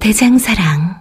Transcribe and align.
대장사랑. 0.00 1.00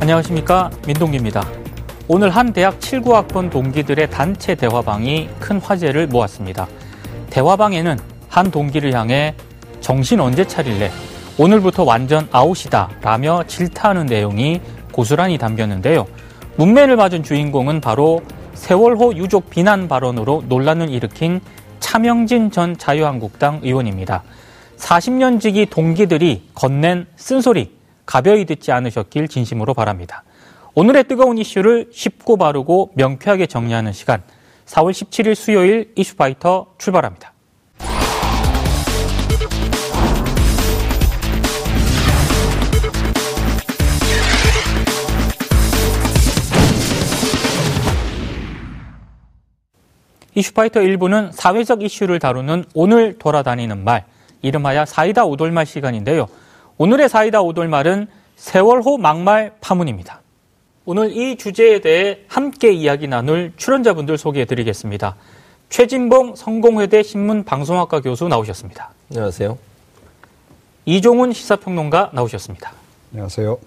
안녕하십니까 0.00 0.70
민동기입니다. 0.86 1.48
오늘 2.08 2.30
한 2.30 2.52
대학 2.52 2.80
7구학번 2.80 3.50
동기들의 3.50 4.10
단체 4.10 4.56
대화방이 4.56 5.28
큰 5.38 5.60
화제를 5.60 6.08
모았습니다. 6.08 6.66
대화방에는 7.30 8.11
한 8.32 8.50
동기를 8.50 8.94
향해 8.94 9.34
정신 9.82 10.18
언제 10.18 10.46
차릴래? 10.46 10.90
오늘부터 11.36 11.84
완전 11.84 12.26
아웃이다 12.32 12.88
라며 13.02 13.44
질타하는 13.46 14.06
내용이 14.06 14.58
고스란히 14.90 15.36
담겼는데요. 15.36 16.06
문매를 16.56 16.96
맞은 16.96 17.24
주인공은 17.24 17.82
바로 17.82 18.22
세월호 18.54 19.16
유족 19.16 19.50
비난 19.50 19.86
발언으로 19.86 20.44
논란을 20.48 20.88
일으킨 20.88 21.42
차명진 21.78 22.50
전 22.50 22.78
자유한국당 22.78 23.60
의원입니다. 23.62 24.22
40년 24.78 25.38
지기 25.38 25.66
동기들이 25.66 26.48
건넨 26.54 27.06
쓴소리 27.16 27.76
가벼이 28.06 28.46
듣지 28.46 28.72
않으셨길 28.72 29.28
진심으로 29.28 29.74
바랍니다. 29.74 30.24
오늘의 30.74 31.04
뜨거운 31.04 31.36
이슈를 31.36 31.90
쉽고 31.92 32.38
바르고 32.38 32.92
명쾌하게 32.94 33.46
정리하는 33.46 33.92
시간 33.92 34.22
4월 34.64 34.92
17일 34.92 35.34
수요일 35.34 35.92
이슈파이터 35.96 36.68
출발합니다. 36.78 37.31
이슈파이터 50.34 50.80
1부는 50.80 51.30
사회적 51.32 51.82
이슈를 51.82 52.18
다루는 52.18 52.64
오늘 52.74 53.18
돌아다니는 53.18 53.84
말, 53.84 54.04
이름하여 54.40 54.86
사이다 54.86 55.24
오돌말 55.24 55.66
시간인데요. 55.66 56.28
오늘의 56.78 57.08
사이다 57.08 57.42
오돌말은 57.42 58.08
세월호 58.36 58.98
막말 58.98 59.52
파문입니다. 59.60 60.20
오늘 60.84 61.16
이 61.16 61.36
주제에 61.36 61.80
대해 61.80 62.20
함께 62.26 62.72
이야기 62.72 63.06
나눌 63.06 63.52
출연자분들 63.56 64.18
소개해 64.18 64.46
드리겠습니다. 64.46 65.16
최진봉 65.68 66.34
성공회대 66.34 67.02
신문방송학과 67.02 68.00
교수 68.00 68.26
나오셨습니다. 68.26 68.90
안녕하세요. 69.10 69.58
이종훈 70.84 71.32
시사평론가 71.32 72.10
나오셨습니다. 72.14 72.72
안녕하세요. 73.12 73.58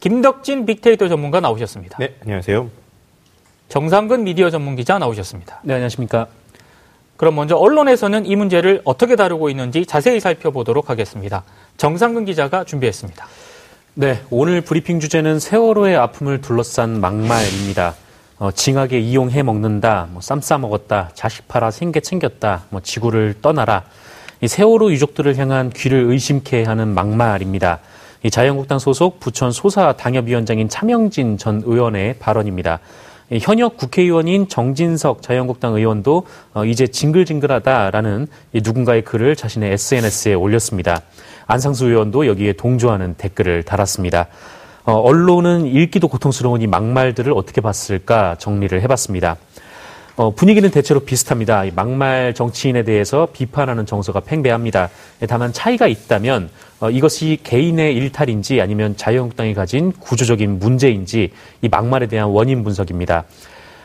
김덕진 0.00 0.66
빅데이터 0.66 1.08
전문가 1.08 1.40
나오셨습니다. 1.40 1.98
네, 1.98 2.14
안녕하세요. 2.22 2.81
정상근 3.72 4.24
미디어 4.24 4.50
전문 4.50 4.76
기자 4.76 4.98
나오셨습니다. 4.98 5.60
네, 5.62 5.72
안녕하십니까. 5.72 6.26
그럼 7.16 7.36
먼저 7.36 7.56
언론에서는 7.56 8.26
이 8.26 8.36
문제를 8.36 8.82
어떻게 8.84 9.16
다루고 9.16 9.48
있는지 9.48 9.86
자세히 9.86 10.20
살펴보도록 10.20 10.90
하겠습니다. 10.90 11.42
정상근 11.78 12.26
기자가 12.26 12.64
준비했습니다. 12.64 13.26
네, 13.94 14.20
오늘 14.28 14.60
브리핑 14.60 15.00
주제는 15.00 15.40
세월호의 15.40 15.96
아픔을 15.96 16.42
둘러싼 16.42 17.00
막말입니다. 17.00 17.94
어, 18.38 18.50
징하게 18.50 19.00
이용해 19.00 19.42
먹는다, 19.42 20.06
뭐 20.10 20.20
쌈싸 20.20 20.58
먹었다, 20.58 21.08
자식 21.14 21.48
팔아 21.48 21.70
생계 21.70 22.00
챙겼다, 22.00 22.64
뭐 22.68 22.82
지구를 22.82 23.36
떠나라. 23.40 23.84
이 24.42 24.48
세월호 24.48 24.92
유족들을 24.92 25.38
향한 25.38 25.70
귀를 25.70 26.10
의심케 26.10 26.64
하는 26.64 26.88
막말입니다. 26.88 27.78
이 28.22 28.30
자유한국당 28.30 28.78
소속 28.78 29.18
부천 29.18 29.50
소사 29.50 29.94
당협위원장인 29.94 30.68
차명진 30.68 31.38
전 31.38 31.62
의원의 31.64 32.18
발언입니다. 32.18 32.78
현역 33.40 33.76
국회의원인 33.76 34.48
정진석 34.48 35.22
자유한국당 35.22 35.74
의원도 35.74 36.26
어, 36.54 36.64
이제 36.64 36.86
징글징글하다라는 36.86 38.26
누군가의 38.54 39.02
글을 39.02 39.36
자신의 39.36 39.72
SNS에 39.72 40.34
올렸습니다. 40.34 41.02
안상수 41.46 41.86
의원도 41.86 42.26
여기에 42.26 42.54
동조하는 42.54 43.14
댓글을 43.16 43.62
달았습니다. 43.62 44.28
어, 44.84 44.94
언론은 44.94 45.66
읽기도 45.66 46.08
고통스러운 46.08 46.60
이 46.60 46.66
막말들을 46.66 47.32
어떻게 47.32 47.60
봤을까 47.60 48.36
정리를 48.38 48.80
해봤습니다. 48.82 49.36
어, 50.14 50.34
분위기는 50.34 50.68
대체로 50.70 51.00
비슷합니다. 51.00 51.64
막말 51.74 52.34
정치인에 52.34 52.84
대해서 52.84 53.28
비판하는 53.32 53.86
정서가 53.86 54.20
팽배합니다. 54.20 54.90
다만 55.26 55.52
차이가 55.52 55.86
있다면 55.86 56.50
어, 56.80 56.90
이것이 56.90 57.38
개인의 57.42 57.94
일탈인지 57.94 58.60
아니면 58.60 58.96
자유한국당이 58.96 59.54
가진 59.54 59.92
구조적인 59.92 60.58
문제인지 60.58 61.32
이 61.62 61.68
막말에 61.68 62.08
대한 62.08 62.28
원인 62.28 62.62
분석입니다. 62.62 63.24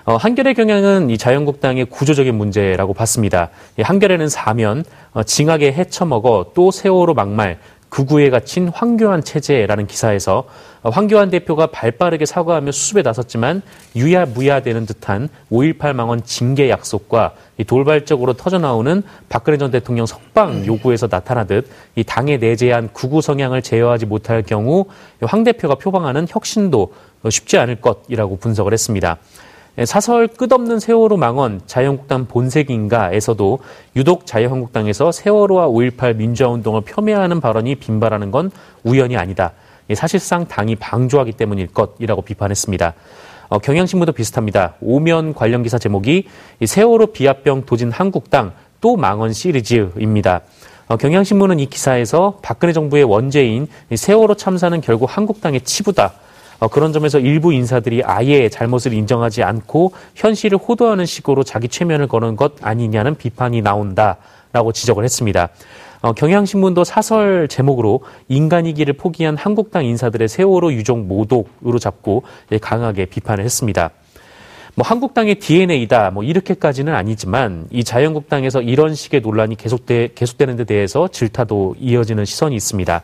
어, 0.03 0.15
한겨레 0.15 0.53
경향은 0.53 1.09
이 1.09 1.17
자유한국당의 1.17 1.85
구조적인 1.85 2.33
문제라고 2.35 2.93
봤습니다. 2.93 3.49
한겨레는 3.81 4.29
사면 4.29 4.83
어, 5.13 5.23
징하게 5.23 5.73
헤쳐먹어 5.73 6.51
또 6.53 6.71
세월호 6.71 7.13
막말 7.13 7.59
극우에 7.89 8.29
갇힌 8.29 8.67
황교안 8.67 9.23
체제라는 9.23 9.87
기사에서 9.87 10.45
황교안 10.83 11.29
대표가 11.29 11.67
발빠르게 11.67 12.25
사과하며 12.25 12.71
수습에 12.71 13.01
나섰지만 13.01 13.61
유야무야되는 13.95 14.85
듯한 14.85 15.29
5.18 15.51 15.93
망원 15.93 16.23
징계 16.23 16.69
약속과 16.69 17.33
돌발적으로 17.65 18.33
터져나오는 18.33 19.03
박근혜 19.29 19.57
전 19.57 19.71
대통령 19.71 20.05
석방 20.05 20.65
요구에서 20.65 21.07
나타나듯 21.09 21.67
이 21.95 22.03
당에 22.03 22.37
내재한 22.37 22.89
극우 22.93 23.21
성향을 23.21 23.61
제어하지 23.61 24.05
못할 24.05 24.43
경우 24.43 24.85
황 25.21 25.43
대표가 25.43 25.75
표방하는 25.75 26.27
혁신도 26.29 26.93
쉽지 27.29 27.57
않을 27.57 27.81
것이라고 27.81 28.37
분석을 28.37 28.73
했습니다. 28.73 29.17
사설 29.85 30.27
끝없는 30.27 30.79
세월호 30.79 31.17
망언 31.17 31.61
자유한국당 31.67 32.25
본색인가에서도 32.25 33.59
유독 33.95 34.25
자유한국당에서 34.25 35.11
세월호와 35.11 35.67
5.18 35.67 36.15
민주화운동을 36.15 36.81
폄훼하는 36.81 37.39
발언이 37.39 37.75
빈발하는 37.75 38.31
건 38.31 38.49
우연이 38.83 39.17
아니다. 39.17 39.53
사실상 39.93 40.47
당이 40.47 40.77
방조하기 40.77 41.33
때문일 41.33 41.67
것이라고 41.67 42.23
비판했습니다. 42.23 42.93
어, 43.49 43.59
경향신문도 43.59 44.13
비슷합니다. 44.13 44.73
오면 44.81 45.35
관련 45.35 45.61
기사 45.61 45.77
제목이 45.77 46.27
세월호 46.65 47.07
비합병 47.07 47.65
도진 47.65 47.91
한국당 47.91 48.53
또 48.81 48.97
망언 48.97 49.31
시리즈입니다. 49.31 50.41
어, 50.87 50.97
경향신문은 50.97 51.59
이 51.59 51.67
기사에서 51.67 52.39
박근혜 52.41 52.73
정부의 52.73 53.03
원죄인 53.03 53.67
세월호 53.93 54.35
참사는 54.35 54.81
결국 54.81 55.15
한국당의 55.15 55.61
치부다. 55.61 56.13
어, 56.59 56.67
그런 56.67 56.93
점에서 56.93 57.19
일부 57.19 57.53
인사들이 57.53 58.03
아예 58.03 58.49
잘못을 58.49 58.93
인정하지 58.93 59.43
않고 59.43 59.93
현실을 60.15 60.57
호도하는 60.57 61.05
식으로 61.05 61.43
자기 61.43 61.67
최면을 61.67 62.07
거는 62.07 62.35
것 62.35 62.53
아니냐는 62.61 63.15
비판이 63.15 63.61
나온다라고 63.61 64.71
지적을 64.73 65.03
했습니다. 65.03 65.49
어, 66.01 66.13
경향신문도 66.13 66.83
사설 66.83 67.47
제목으로 67.47 68.01
인간이기를 68.27 68.93
포기한 68.95 69.35
한국당 69.35 69.85
인사들의 69.85 70.27
세월호 70.27 70.73
유족 70.73 70.99
모독으로 70.99 71.79
잡고 71.79 72.23
예, 72.51 72.57
강하게 72.57 73.05
비판을 73.05 73.43
했습니다. 73.43 73.91
뭐 74.75 74.85
한국당의 74.85 75.35
DNA다 75.35 76.11
뭐 76.11 76.23
이렇게까지는 76.23 76.93
아니지만 76.93 77.65
이 77.71 77.83
자유한국당에서 77.83 78.61
이런 78.61 78.93
식의 78.93 79.21
논란이 79.21 79.55
계속돼 79.55 80.09
계속되는 80.13 80.55
데 80.55 80.65
대해서 80.65 81.07
질타도 81.07 81.77
이어지는 81.79 82.25
시선이 82.25 82.55
있습니다. 82.55 83.01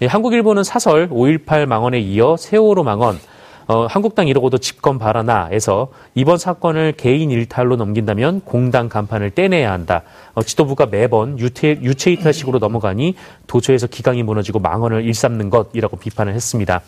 예, 0.00 0.06
한국일보는 0.06 0.62
사설 0.62 1.08
5.18 1.08 1.66
망언에 1.66 1.98
이어 1.98 2.36
세월호 2.36 2.84
망언, 2.84 3.18
어, 3.66 3.86
한국당 3.86 4.28
이러고도 4.28 4.58
집권 4.58 4.96
바라나에서 4.96 5.88
이번 6.14 6.38
사건을 6.38 6.92
개인 6.96 7.32
일탈로 7.32 7.74
넘긴다면 7.74 8.42
공당 8.42 8.88
간판을 8.88 9.32
떼내야 9.32 9.72
한다. 9.72 10.04
어, 10.34 10.42
지도부가 10.42 10.86
매번 10.86 11.36
유체, 11.40 11.80
유체 11.82 12.12
이탈식으로 12.12 12.60
넘어가니 12.60 13.16
도처에서 13.48 13.88
기강이 13.88 14.22
무너지고 14.22 14.60
망언을 14.60 15.04
일삼는 15.04 15.50
것이라고 15.50 15.96
비판을 15.96 16.32
했습니다. 16.32 16.80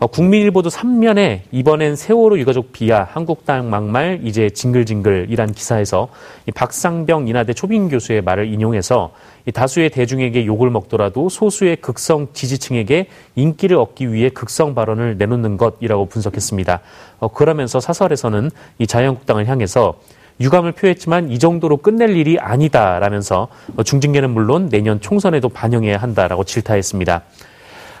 어, 0.00 0.06
국민일보도 0.06 0.68
3면에 0.70 1.40
이번엔 1.50 1.96
세월호 1.96 2.38
유가족 2.38 2.72
비하 2.72 3.02
한국당 3.02 3.68
막말 3.68 4.20
이제 4.22 4.48
징글징글이란 4.48 5.50
기사에서 5.52 6.08
이 6.46 6.52
박상병 6.52 7.26
인하대 7.26 7.52
초빙 7.52 7.88
교수의 7.88 8.22
말을 8.22 8.46
인용해서 8.46 9.10
이 9.46 9.50
다수의 9.50 9.90
대중에게 9.90 10.46
욕을 10.46 10.70
먹더라도 10.70 11.28
소수의 11.28 11.76
극성 11.76 12.28
지지층에게 12.32 13.08
인기를 13.34 13.76
얻기 13.76 14.12
위해 14.12 14.28
극성 14.28 14.76
발언을 14.76 15.18
내놓는 15.18 15.56
것이라고 15.56 16.06
분석했습니다. 16.06 16.80
어, 17.18 17.28
그러면서 17.28 17.80
사설에서는 17.80 18.52
이 18.78 18.86
자유한국당을 18.86 19.48
향해서 19.48 19.98
유감을 20.40 20.72
표했지만 20.72 21.32
이 21.32 21.40
정도로 21.40 21.78
끝낼 21.78 22.16
일이 22.16 22.38
아니다라면서 22.38 23.48
어, 23.76 23.82
중징계는 23.82 24.30
물론 24.30 24.68
내년 24.68 25.00
총선에도 25.00 25.48
반영해야 25.48 25.96
한다라고 25.96 26.44
질타했습니다. 26.44 27.24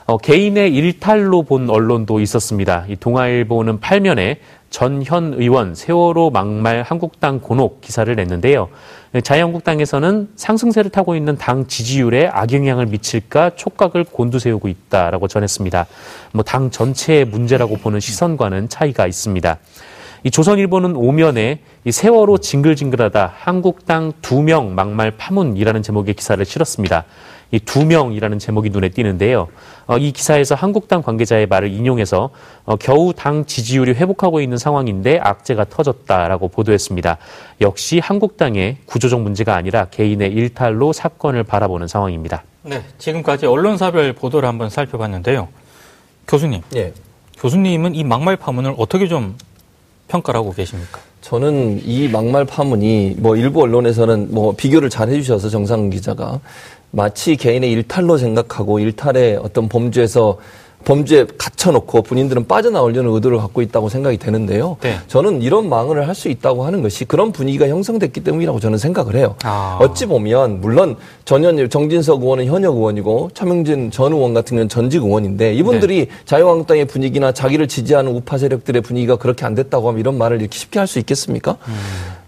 어, 0.08 0.16
개인의 0.16 0.74
일탈로 0.74 1.42
본 1.42 1.68
언론도 1.68 2.20
있었습니다. 2.20 2.86
이 2.88 2.96
동아일보는 2.96 3.78
8면에 3.78 4.38
전현 4.70 5.34
의원 5.34 5.74
세월호 5.74 6.30
막말 6.30 6.80
한국당 6.82 7.40
곤혹 7.40 7.82
기사를 7.82 8.14
냈는데요. 8.16 8.70
자유한국당에서는 9.22 10.30
상승세를 10.34 10.90
타고 10.90 11.14
있는 11.14 11.36
당 11.36 11.66
지지율에 11.66 12.28
악영향을 12.28 12.86
미칠까 12.86 13.50
촉각을 13.56 14.04
곤두세우고 14.04 14.68
있다라고 14.68 15.28
전했습니다. 15.28 15.86
뭐 16.32 16.42
당 16.42 16.70
전체의 16.70 17.26
문제라고 17.26 17.76
보는 17.76 18.00
시선과는 18.00 18.70
차이가 18.70 19.06
있습니다. 19.06 19.58
이 20.24 20.30
조선일보는 20.30 20.96
오면에 20.96 21.60
이 21.84 21.92
세월호 21.92 22.38
징글징글하다 22.38 23.34
한국당 23.36 24.12
두 24.22 24.40
명 24.40 24.74
막말 24.74 25.12
파문이라는 25.18 25.82
제목의 25.82 26.14
기사를 26.14 26.42
실었습니다. 26.44 27.04
이 27.50 27.58
두 27.60 27.86
명이라는 27.86 28.38
제목이 28.38 28.70
눈에 28.70 28.90
띄는데요. 28.90 29.48
어, 29.86 29.96
이 29.96 30.12
기사에서 30.12 30.54
한국당 30.54 31.02
관계자의 31.02 31.46
말을 31.46 31.72
인용해서 31.72 32.30
어, 32.64 32.76
겨우 32.76 33.14
당 33.14 33.46
지지율이 33.46 33.92
회복하고 33.92 34.40
있는 34.40 34.58
상황인데 34.58 35.18
악재가 35.22 35.64
터졌다라고 35.70 36.48
보도했습니다. 36.48 37.16
역시 37.62 38.00
한국당의 38.00 38.78
구조적 38.84 39.22
문제가 39.22 39.54
아니라 39.56 39.86
개인의 39.86 40.30
일탈로 40.32 40.92
사건을 40.92 41.44
바라보는 41.44 41.88
상황입니다. 41.88 42.42
네, 42.62 42.82
지금까지 42.98 43.46
언론사별 43.46 44.12
보도를 44.12 44.46
한번 44.46 44.68
살펴봤는데요. 44.68 45.48
교수님, 46.26 46.60
예. 46.76 46.92
교수님은 47.38 47.94
이 47.94 48.04
막말 48.04 48.36
파문을 48.36 48.74
어떻게 48.76 49.08
좀 49.08 49.36
평가를 50.08 50.38
하고 50.38 50.52
계십니까? 50.52 51.00
저는 51.22 51.80
이 51.84 52.08
막말 52.08 52.44
파문이 52.44 53.16
뭐 53.18 53.36
일부 53.36 53.62
언론에서는 53.62 54.34
뭐 54.34 54.54
비교를 54.54 54.90
잘 54.90 55.08
해주셔서 55.08 55.48
정상 55.48 55.90
기자가 55.90 56.40
마치 56.90 57.36
개인의 57.36 57.70
일탈로 57.72 58.16
생각하고 58.18 58.78
일탈의 58.78 59.36
어떤 59.42 59.68
범죄에서 59.68 60.38
범죄에 60.84 61.26
갇혀놓고 61.36 62.02
본인들은 62.02 62.46
빠져나오려는 62.46 63.10
의도를 63.12 63.38
갖고 63.38 63.62
있다고 63.62 63.88
생각이 63.88 64.16
되는데요. 64.16 64.76
네. 64.80 64.96
저는 65.08 65.42
이런 65.42 65.68
망언을 65.68 66.06
할 66.06 66.14
수 66.14 66.28
있다고 66.28 66.64
하는 66.64 66.82
것이 66.82 67.04
그런 67.04 67.32
분위기가 67.32 67.68
형성됐기 67.68 68.20
때문이라고 68.22 68.60
저는 68.60 68.78
생각을 68.78 69.16
해요. 69.16 69.34
아. 69.42 69.76
어찌 69.80 70.06
보면 70.06 70.60
물론 70.60 70.96
전현 71.24 71.68
정진석 71.68 72.22
의원은 72.22 72.46
현역 72.46 72.76
의원이고 72.76 73.30
차명진 73.34 73.90
전 73.90 74.12
의원 74.12 74.34
같은 74.34 74.54
경우는 74.56 74.68
전직 74.68 75.02
의원인데 75.02 75.52
이분들이 75.54 76.06
네. 76.06 76.10
자유한국당의 76.24 76.86
분위기나 76.86 77.32
자기를 77.32 77.66
지지하는 77.68 78.12
우파 78.14 78.38
세력들의 78.38 78.80
분위기가 78.82 79.16
그렇게 79.16 79.44
안 79.44 79.54
됐다고 79.56 79.88
하면 79.88 80.00
이런 80.00 80.16
말을 80.16 80.40
이렇게 80.40 80.56
쉽게 80.56 80.78
할 80.78 80.86
수 80.86 80.98
있겠습니까? 81.00 81.58
음. 81.66 81.74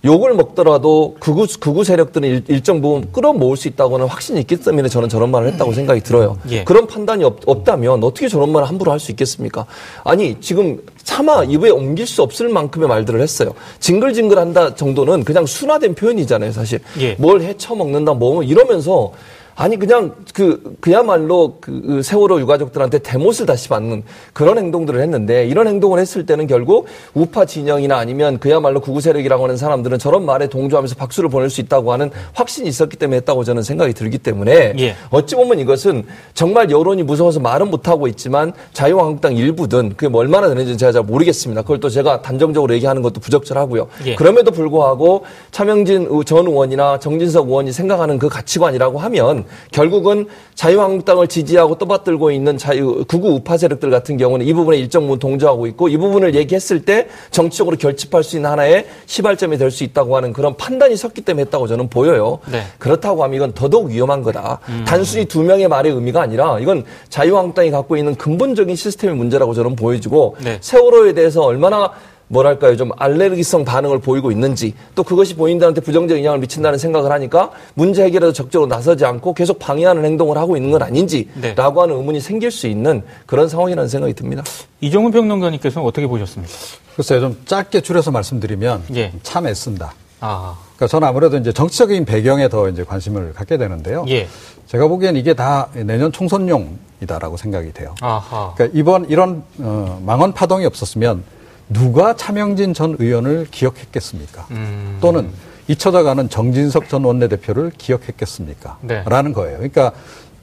욕을 0.05 0.35
먹더라도 0.35 1.17
극우, 1.20 1.47
극우 1.61 1.85
세력들은 1.85 2.44
일, 2.49 2.62
정 2.62 2.81
부분 2.81 3.12
끌어모을 3.12 3.56
수 3.56 3.69
있다고는 3.69 4.06
확신이 4.06 4.41
있기 4.41 4.56
때문에 4.56 4.88
저는 4.88 5.08
저런 5.08 5.31
말을 5.31 5.52
했다고 5.52 5.73
생각이 5.73 6.00
들어요. 6.00 6.38
예. 6.50 6.64
그런 6.64 6.87
판단이 6.87 7.23
없, 7.25 7.41
없다면 7.47 8.02
어떻게 8.02 8.29
저런 8.29 8.50
말을 8.50 8.69
함부로 8.69 8.93
할 8.93 9.00
수 9.00 9.11
있겠습니까? 9.12 9.64
아니, 10.05 10.38
지금 10.41 10.79
차마 11.02 11.43
입에 11.43 11.70
옮길 11.70 12.06
수 12.06 12.23
없을 12.23 12.49
만큼의 12.50 12.87
말들을 12.88 13.20
했어요. 13.20 13.55
징글징글한다 13.79 14.75
정도는 14.75 15.25
그냥 15.25 15.47
순화된 15.47 15.94
표현이잖아요, 15.94 16.53
사실. 16.53 16.81
예. 17.00 17.14
뭘 17.19 17.41
해쳐먹는다, 17.43 18.14
뭐 18.14 18.43
이러면서 18.43 19.12
아니 19.56 19.79
그냥 19.79 20.14
그 20.35 20.76
그야말로 20.81 21.58
그, 21.61 21.82
그 21.82 22.02
세월호 22.02 22.41
유가족들한테 22.41 22.99
대못을 22.99 23.47
다시 23.47 23.69
받는 23.69 24.02
그런 24.32 24.58
행동들을 24.58 25.00
했는데 25.00 25.47
이런 25.47 25.69
행동을 25.69 25.99
했을 25.99 26.26
때는 26.26 26.47
결국 26.47 26.87
우파 27.14 27.44
진영이나 27.44 27.97
아니면 27.97 28.38
그야말로 28.38 28.81
구구 28.81 29.00
세력이라고 29.00 29.44
하는 29.44 29.56
사람들은 29.56 29.99
저런 29.99 30.25
말에 30.25 30.49
동조하면서 30.49 30.94
박수를 30.94 31.29
보낼 31.29 31.50
수 31.50 31.61
있다고 31.61 31.93
하는 31.93 32.11
확신이 32.32 32.69
있었기 32.69 32.97
때문에 32.97 33.19
했다고 33.19 33.44
저는 33.44 33.62
생각이 33.62 33.93
들기 33.93 34.19
때문에 34.19 34.75
예. 34.79 34.97
어찌 35.11 35.35
보면 35.35 35.58
이것은 35.58 36.05
정말 36.35 36.70
여론이 36.70 37.03
무서워서 37.03 37.41
말은 37.41 37.70
못 37.70 37.88
하고 37.88 38.08
있지만 38.08 38.53
자유한국당 38.73 39.37
일부든 39.37 39.91
그게 39.91 40.08
뭐 40.08 40.20
얼마나 40.20 40.49
되는지 40.49 40.76
제가 40.76 40.93
잘 40.93 41.03
모르겠습니다. 41.03 41.62
그걸 41.62 41.81
또 41.81 41.88
제가 41.88 42.23
단정적으로 42.23 42.73
얘기하는 42.75 43.03
것도 43.03 43.20
부적절하고요. 43.20 43.88
예. 44.06 44.14
그럼에도 44.14 44.50
불구하고 44.50 45.25
차명진 45.50 46.08
전 46.25 46.46
의원이나 46.46 46.99
정진석 46.99 47.49
의원이 47.49 47.73
생각하는 47.73 48.19
그 48.19 48.29
가치관이라고 48.29 48.99
하면 48.99 49.44
결국은 49.73 50.26
자유한국당을 50.55 51.26
지지하고 51.26 51.79
떠받들고 51.79 52.31
있는 52.31 52.58
자유 52.58 53.05
구구 53.08 53.31
우파 53.31 53.56
세력들 53.56 53.91
같은 53.91 54.19
경우는 54.19 54.44
이 54.47 54.52
부분에 54.52 54.76
일정 54.76 55.05
부분 55.05 55.19
동조하고 55.19 55.67
있고 55.69 55.88
이 55.88 55.97
부분을 55.97 56.35
얘기했을 56.35 56.85
때 56.85 57.08
정치적으로 57.31 57.76
결집할 57.76 58.23
수 58.23 58.37
있는 58.37 58.50
하나의 58.50 58.87
시발점이 59.06 59.56
될 59.56 59.70
수 59.70 59.85
있다고 59.85 60.17
하는 60.17 60.32
그런 60.32 60.56
판단이 60.56 60.97
섰기 60.97 61.23
때문에 61.23 61.44
했다고 61.44 61.69
저는 61.69 61.88
보여요. 61.88 62.41
네. 62.50 62.64
그렇다고 62.79 63.23
하면 63.23 63.37
이건 63.37 63.52
더더욱 63.52 63.91
위험한 63.91 64.23
거다. 64.23 64.58
음. 64.69 64.85
단순히 64.87 65.25
두 65.26 65.43
명의 65.43 65.69
말의 65.69 65.93
의미가 65.93 66.20
아니라 66.20 66.58
이건 66.58 66.85
자유한국당이 67.08 67.70
갖고 67.70 67.96
있는 67.96 68.17
근본적인 68.17 68.75
시스템의 68.75 69.17
문제라고 69.17 69.55
저는 69.55 69.76
보여지고 69.76 70.37
네. 70.43 70.58
세월호에 70.61 71.12
대해서 71.14 71.43
얼마나 71.43 71.93
뭐랄까요 72.31 72.77
좀 72.77 72.91
알레르기성 72.97 73.65
반응을 73.65 73.99
보이고 74.00 74.31
있는지 74.31 74.75
또 74.94 75.03
그것이 75.03 75.35
본인들한테 75.35 75.81
부정적 75.81 76.17
영향을 76.19 76.38
미친다는 76.38 76.79
생각을 76.79 77.11
하니까 77.11 77.50
문제 77.75 78.05
해결에도 78.05 78.32
적극적으로 78.32 78.69
나서지 78.69 79.05
않고 79.05 79.35
계속 79.35 79.59
방해하는 79.59 80.05
행동을 80.05 80.38
하고 80.38 80.56
있는 80.56 80.71
건 80.71 80.82
아닌지라고 80.82 81.41
네. 81.41 81.55
하는 81.55 81.97
의문이 81.97 82.21
생길 82.21 82.50
수 82.53 82.69
있는 82.69 83.03
그런 83.27 83.49
상황이라는 83.49 83.88
생각이 83.88 84.15
듭니다. 84.15 84.44
이정훈 84.81 85.11
평론가님께서는 85.11 85.87
어떻게 85.87 86.06
보셨습니까? 86.06 86.55
글쎄요 86.94 87.21
좀 87.21 87.41
짧게 87.44 87.81
줄여서 87.81 88.12
말씀드리면 88.12 88.85
예. 88.94 89.12
참 89.23 89.47
애쓴다. 89.47 89.93
아. 90.21 90.56
그러니까 90.77 90.87
저는 90.87 91.09
아무래도 91.09 91.37
이제 91.37 91.53
정치적인 91.53 92.05
배경에 92.05 92.49
더 92.49 92.69
이제 92.69 92.85
관심을 92.85 93.32
갖게 93.32 93.59
되는데요. 93.59 94.05
예. 94.09 94.29
제가 94.69 94.87
보기엔 94.87 95.17
이게 95.17 95.35
다 95.35 95.69
내년 95.73 96.12
총선용이다라고 96.12 97.37
생각이 97.37 97.73
돼요. 97.73 97.97
아하. 98.00 98.55
그러니까 98.55 98.79
이번 98.79 99.09
이런 99.09 99.43
어, 99.59 100.00
망언 100.06 100.32
파동이 100.32 100.65
없었으면 100.65 101.25
누가 101.70 102.14
차명진 102.14 102.75
전 102.75 102.96
의원을 102.99 103.46
기억했겠습니까? 103.50 104.46
음. 104.50 104.99
또는 105.00 105.31
잊혀져가는 105.69 106.28
정진석 106.28 106.88
전 106.88 107.05
원내대표를 107.05 107.70
기억했겠습니까? 107.78 108.78
네. 108.82 109.05
라는 109.06 109.32
거예요. 109.32 109.58
그러니까 109.58 109.93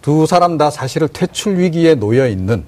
두 0.01 0.25
사람 0.25 0.57
다 0.57 0.69
사실은 0.69 1.09
퇴출 1.11 1.59
위기에 1.59 1.95
놓여 1.95 2.27
있는 2.27 2.63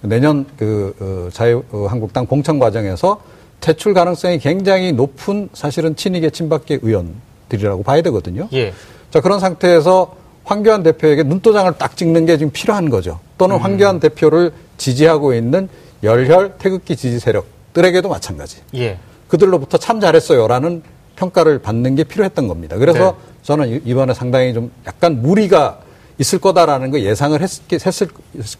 내년 0.00 0.46
그 0.58 0.94
어, 0.98 1.30
자유한국당 1.32 2.26
공천 2.26 2.58
과정에서 2.58 3.20
퇴출 3.60 3.94
가능성이 3.94 4.40
굉장히 4.40 4.90
높은 4.90 5.48
사실은 5.52 5.94
친이계 5.94 6.30
친박계 6.30 6.80
의원들이라고 6.82 7.84
봐야 7.84 8.02
되거든요. 8.02 8.48
예. 8.52 8.74
자 9.12 9.20
그런 9.20 9.38
상태에서 9.38 10.16
황교안 10.42 10.82
대표에게 10.82 11.22
눈도장을 11.22 11.72
딱 11.78 11.96
찍는 11.96 12.26
게 12.26 12.36
지금 12.36 12.50
필요한 12.50 12.90
거죠. 12.90 13.20
또는 13.38 13.56
음. 13.56 13.62
황교안 13.62 14.00
대표를 14.00 14.50
지지하고 14.76 15.34
있는 15.34 15.68
열혈 16.02 16.56
태극기 16.58 16.96
지지 16.96 17.20
세력 17.20 17.46
들에게도 17.72 18.08
마찬가지. 18.08 18.58
예. 18.74 18.98
그들로부터 19.28 19.78
참 19.78 20.00
잘했어요라는 20.00 20.82
평가를 21.16 21.58
받는 21.60 21.94
게 21.94 22.04
필요했던 22.04 22.48
겁니다. 22.48 22.76
그래서 22.76 23.12
네. 23.12 23.32
저는 23.42 23.86
이번에 23.86 24.14
상당히 24.14 24.54
좀 24.54 24.70
약간 24.86 25.22
무리가 25.22 25.78
있을 26.18 26.38
거다라는 26.38 26.90
거 26.90 27.00
예상을 27.00 27.40
했, 27.40 27.50
했을 27.72 28.08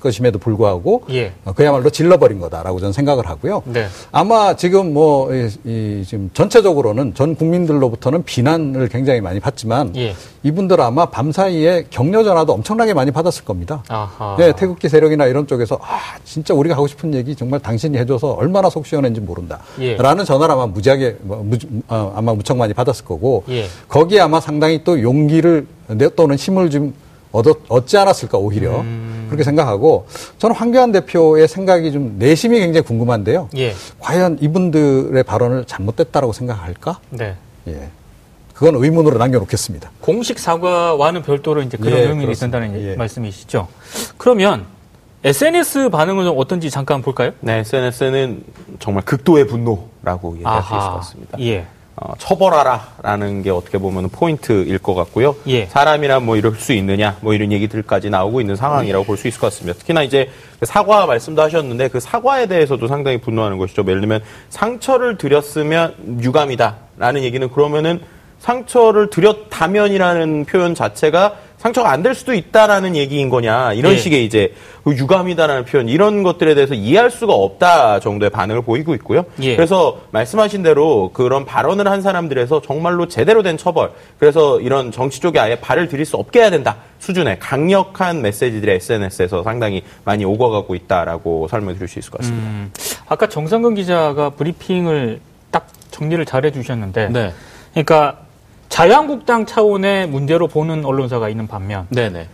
것임에도 0.00 0.38
불구하고 0.38 1.02
예. 1.10 1.32
어, 1.44 1.52
그야말로 1.52 1.90
질러버린 1.90 2.40
거다라고 2.40 2.80
저는 2.80 2.92
생각을 2.92 3.28
하고요. 3.28 3.62
네. 3.66 3.86
아마 4.10 4.56
지금 4.56 4.92
뭐 4.92 5.32
이, 5.34 5.48
이, 5.64 6.04
지금 6.06 6.30
전체적으로는 6.34 7.14
전 7.14 7.34
국민들로부터는 7.34 8.24
비난을 8.24 8.88
굉장히 8.88 9.20
많이 9.20 9.40
받지만 9.40 9.94
예. 9.96 10.14
이분들 10.42 10.80
아마 10.80 11.06
밤 11.06 11.30
사이에 11.30 11.86
격려 11.90 12.24
전화도 12.24 12.52
엄청나게 12.52 12.94
많이 12.94 13.10
받았을 13.10 13.44
겁니다. 13.44 13.82
아하. 13.88 14.36
네, 14.38 14.52
태극기 14.52 14.88
세력이나 14.88 15.26
이런 15.26 15.46
쪽에서 15.46 15.78
아 15.80 16.16
진짜 16.24 16.54
우리가 16.54 16.74
하고 16.74 16.86
싶은 16.86 17.14
얘기 17.14 17.34
정말 17.36 17.60
당신이 17.60 17.96
해줘서 17.98 18.32
얼마나 18.32 18.68
속 18.70 18.86
시원한지 18.86 19.20
모른다. 19.20 19.60
예. 19.80 19.96
라는 19.96 20.24
전화를 20.24 20.54
아마 20.54 20.66
무지하게 20.66 21.18
뭐, 21.20 21.42
무, 21.44 21.56
어, 21.88 22.12
아마 22.16 22.34
무척 22.34 22.56
많이 22.56 22.74
받았을 22.74 23.04
거고 23.04 23.44
예. 23.48 23.66
거기에 23.88 24.20
아마 24.20 24.40
상당히 24.40 24.82
또 24.84 25.00
용기를 25.00 25.66
또는 26.16 26.36
힘을 26.36 26.70
좀 26.70 26.94
얻었, 27.32 27.58
얻지 27.68 27.96
않았을까 27.96 28.38
오히려 28.38 28.80
음. 28.80 29.26
그렇게 29.28 29.42
생각하고 29.44 30.06
저는 30.38 30.54
황교안 30.54 30.92
대표의 30.92 31.48
생각이 31.48 31.90
좀 31.90 32.16
내심이 32.18 32.58
굉장히 32.60 32.84
궁금한데요. 32.86 33.48
예. 33.56 33.74
과연 33.98 34.38
이분들의 34.40 35.22
발언을 35.24 35.64
잘못됐다라고 35.64 36.32
생각할까? 36.32 36.98
네. 37.10 37.34
예. 37.68 37.88
그건 38.54 38.76
의문으로 38.76 39.18
남겨놓겠습니다. 39.18 39.90
공식 40.00 40.38
사과와는 40.38 41.22
별도로 41.22 41.62
이제 41.62 41.76
그런 41.76 41.98
예, 41.98 42.02
의미가 42.08 42.32
있다는 42.32 42.80
예. 42.80 42.96
말씀이시죠. 42.96 43.66
그러면 44.18 44.66
SNS 45.24 45.88
반응은 45.88 46.24
좀 46.24 46.38
어떤지 46.38 46.68
잠깐 46.68 47.00
볼까요? 47.00 47.32
네, 47.40 47.58
SNS는 47.58 48.44
정말 48.78 49.04
극도의 49.04 49.46
분노라고 49.46 50.34
얘기할 50.36 50.62
수 50.62 50.68
있을 50.68 50.78
것 50.78 50.96
같습니다. 50.96 51.40
예. 51.40 51.66
어, 51.96 52.14
처벌하라라는 52.18 53.42
게 53.42 53.50
어떻게 53.50 53.76
보면 53.78 54.08
포인트일 54.08 54.78
것 54.78 54.94
같고요. 54.94 55.36
예. 55.46 55.66
사람이나 55.66 56.20
뭐 56.20 56.36
이럴 56.36 56.54
수 56.54 56.72
있느냐, 56.72 57.18
뭐 57.20 57.34
이런 57.34 57.52
얘기들까지 57.52 58.08
나오고 58.08 58.40
있는 58.40 58.56
상황이라고 58.56 59.04
볼 59.04 59.16
수 59.18 59.28
있을 59.28 59.38
것 59.40 59.48
같습니다. 59.48 59.78
특히나 59.78 60.02
이제 60.02 60.30
그 60.58 60.64
사과 60.66 61.04
말씀도 61.06 61.42
하셨는데 61.42 61.88
그 61.88 62.00
사과에 62.00 62.46
대해서도 62.46 62.88
상당히 62.88 63.18
분노하는 63.18 63.58
것이죠. 63.58 63.82
예를 63.86 64.00
들면 64.00 64.22
상처를 64.48 65.18
드렸으면 65.18 66.20
유감이다라는 66.22 67.22
얘기는 67.24 67.46
그러면은 67.50 68.00
상처를 68.38 69.10
드렸다면이라는 69.10 70.46
표현 70.46 70.74
자체가 70.74 71.34
상처가 71.62 71.90
안 71.92 72.02
될 72.02 72.16
수도 72.16 72.34
있다라는 72.34 72.96
얘기인 72.96 73.30
거냐 73.30 73.72
이런 73.74 73.92
예. 73.92 73.96
식의 73.96 74.24
이제 74.24 74.52
그 74.82 74.96
유감이다라는 74.96 75.64
표현 75.64 75.88
이런 75.88 76.24
것들에 76.24 76.56
대해서 76.56 76.74
이해할 76.74 77.12
수가 77.12 77.32
없다 77.34 78.00
정도의 78.00 78.30
반응을 78.30 78.62
보이고 78.62 78.92
있고요. 78.96 79.24
예. 79.40 79.54
그래서 79.54 80.00
말씀하신 80.10 80.64
대로 80.64 81.12
그런 81.14 81.44
발언을 81.44 81.86
한 81.86 82.02
사람들에서 82.02 82.62
정말로 82.62 83.06
제대로 83.06 83.44
된 83.44 83.56
처벌 83.56 83.92
그래서 84.18 84.60
이런 84.60 84.90
정치 84.90 85.20
쪽에 85.20 85.38
아예 85.38 85.54
발을 85.60 85.86
들일 85.86 86.04
수 86.04 86.16
없게 86.16 86.40
해야 86.40 86.50
된다 86.50 86.78
수준의 86.98 87.38
강력한 87.38 88.22
메시지들이 88.22 88.72
SNS에서 88.72 89.44
상당히 89.44 89.84
많이 90.04 90.24
오가고 90.24 90.74
있다라고 90.74 91.46
설명을 91.46 91.76
드릴 91.76 91.86
수 91.86 92.00
있을 92.00 92.10
것 92.10 92.18
같습니다. 92.22 92.44
음, 92.48 92.72
아까 93.06 93.28
정상근 93.28 93.76
기자가 93.76 94.30
브리핑을 94.30 95.20
딱 95.52 95.68
정리를 95.92 96.24
잘 96.26 96.44
해주셨는데 96.44 97.10
네. 97.10 97.32
그러니까 97.72 98.21
자유한국당 98.72 99.44
차원의 99.44 100.08
문제로 100.08 100.48
보는 100.48 100.86
언론사가 100.86 101.28
있는 101.28 101.46
반면 101.46 101.86
네네. 101.90 102.26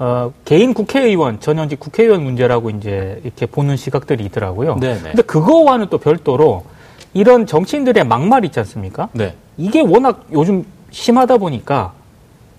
어, 0.00 0.32
개인 0.44 0.74
국회의원, 0.74 1.38
전현직 1.38 1.78
국회의원 1.78 2.24
문제라고 2.24 2.70
이제 2.70 3.20
이렇게 3.22 3.46
보는 3.46 3.76
시각들이 3.76 4.24
있더라고요. 4.24 4.74
네네. 4.80 5.00
근데 5.00 5.22
그거와는 5.22 5.86
또 5.90 5.98
별도로 5.98 6.64
이런 7.12 7.46
정치인들의 7.46 8.02
막말 8.06 8.44
있지 8.44 8.58
않습니까? 8.58 9.08
네. 9.12 9.34
이게 9.56 9.82
워낙 9.82 10.24
요즘 10.32 10.66
심하다 10.90 11.38
보니까 11.38 11.92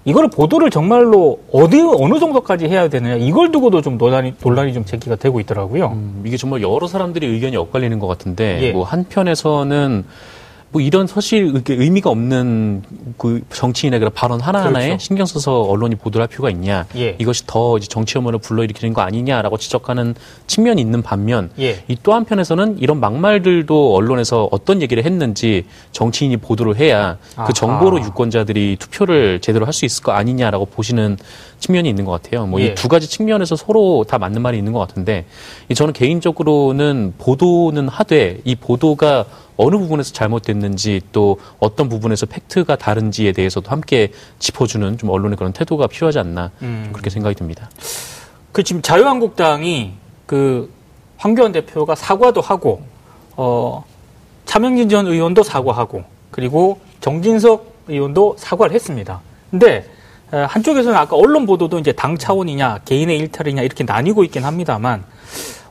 이걸 0.05 0.29
보도를 0.29 0.69
정말로 0.69 1.41
어디 1.51 1.81
어느 1.81 2.19
정도까지 2.19 2.69
해야 2.69 2.87
되느냐 2.87 3.15
이걸 3.15 3.51
두고도 3.51 3.81
좀 3.81 3.97
논란이 3.97 4.35
논란이 4.41 4.73
좀 4.73 4.85
제기가 4.85 5.17
되고 5.17 5.41
있더라고요. 5.41 5.87
음, 5.87 6.23
이게 6.25 6.37
정말 6.37 6.61
여러 6.61 6.87
사람들이 6.87 7.27
의견이 7.27 7.57
엇갈리는 7.57 7.99
것 7.99 8.07
같은데 8.07 8.61
예. 8.61 8.71
뭐 8.71 8.85
한편에서는 8.85 10.05
뭐 10.71 10.81
이런 10.81 11.07
사실 11.07 11.53
의미가 11.69 12.09
없는 12.09 12.83
그 13.17 13.41
정치인의 13.49 13.99
그런 13.99 14.11
발언 14.13 14.41
하나하나에 14.41 14.87
그렇죠. 14.87 15.03
신경 15.03 15.25
써서 15.25 15.61
언론이 15.61 15.95
보도를 15.95 16.23
할 16.23 16.27
필요가 16.27 16.49
있냐. 16.49 16.85
예. 16.97 17.15
이것이 17.17 17.43
더 17.47 17.77
이제 17.77 17.87
정치 17.87 18.17
혐오를 18.17 18.39
불러일으키는 18.39 18.93
거 18.93 19.01
아니냐라고 19.01 19.57
지적하는 19.57 20.15
측면이 20.47 20.81
있는 20.81 21.01
반면 21.01 21.49
예. 21.59 21.83
이또 21.87 22.13
한편에서는 22.13 22.79
이런 22.79 22.99
막말들도 22.99 23.95
언론에서 23.95 24.49
어떤 24.51 24.81
얘기를 24.81 25.05
했는지 25.05 25.65
정치인이 25.93 26.35
보도를 26.37 26.75
해야 26.77 27.17
그 27.35 27.41
아하. 27.41 27.47
그 27.47 27.53
정보로 27.53 28.01
유권자들이 28.01 28.75
투표를 28.79 29.39
제대로 29.41 29.65
할 29.65 29.75
수 29.75 29.83
있을 29.85 30.03
거 30.03 30.13
아니냐라고 30.13 30.65
보시는 30.65 31.17
측면이 31.59 31.89
있는 31.89 32.05
것 32.05 32.11
같아요. 32.11 32.45
뭐 32.47 32.61
이두 32.61 32.83
예. 32.85 32.87
가지 32.87 33.09
측면에서 33.09 33.57
서로 33.57 34.05
다 34.07 34.17
맞는 34.17 34.41
말이 34.41 34.57
있는 34.57 34.71
것 34.71 34.79
같은데 34.79 35.25
저는 35.73 35.93
개인적으로는 35.93 37.13
보도는 37.17 37.89
하되 37.89 38.39
이 38.45 38.55
보도가 38.55 39.25
어느 39.57 39.77
부분에서 39.77 40.13
잘못됐는지 40.13 41.01
또 41.11 41.39
어떤 41.59 41.89
부분에서 41.89 42.25
팩트가 42.25 42.75
다른지에 42.75 43.31
대해서도 43.31 43.69
함께 43.69 44.11
짚어주는 44.39 44.97
좀 44.97 45.09
언론의 45.09 45.37
그런 45.37 45.53
태도가 45.53 45.87
필요하지 45.87 46.19
않나 46.19 46.51
음. 46.61 46.89
그렇게 46.91 47.09
생각이 47.09 47.35
듭니다. 47.35 47.69
그 48.51 48.63
지금 48.63 48.81
자유한국당이 48.81 49.93
그 50.25 50.71
황교안 51.17 51.51
대표가 51.51 51.95
사과도 51.95 52.41
하고 52.41 52.83
어 53.35 53.83
차명진 54.45 54.89
전 54.89 55.07
의원도 55.07 55.43
사과하고 55.43 56.03
그리고 56.31 56.79
정진석 57.01 57.73
의원도 57.87 58.35
사과를 58.37 58.73
했습니다. 58.73 59.21
근데 59.51 59.89
한쪽에서는 60.31 60.97
아까 60.97 61.15
언론 61.15 61.45
보도도 61.45 61.79
이제 61.79 61.91
당 61.91 62.17
차원이냐 62.17 62.79
개인의 62.85 63.17
일탈이냐 63.19 63.61
이렇게 63.61 63.83
나뉘고 63.83 64.23
있긴 64.23 64.43
합니다만 64.43 65.03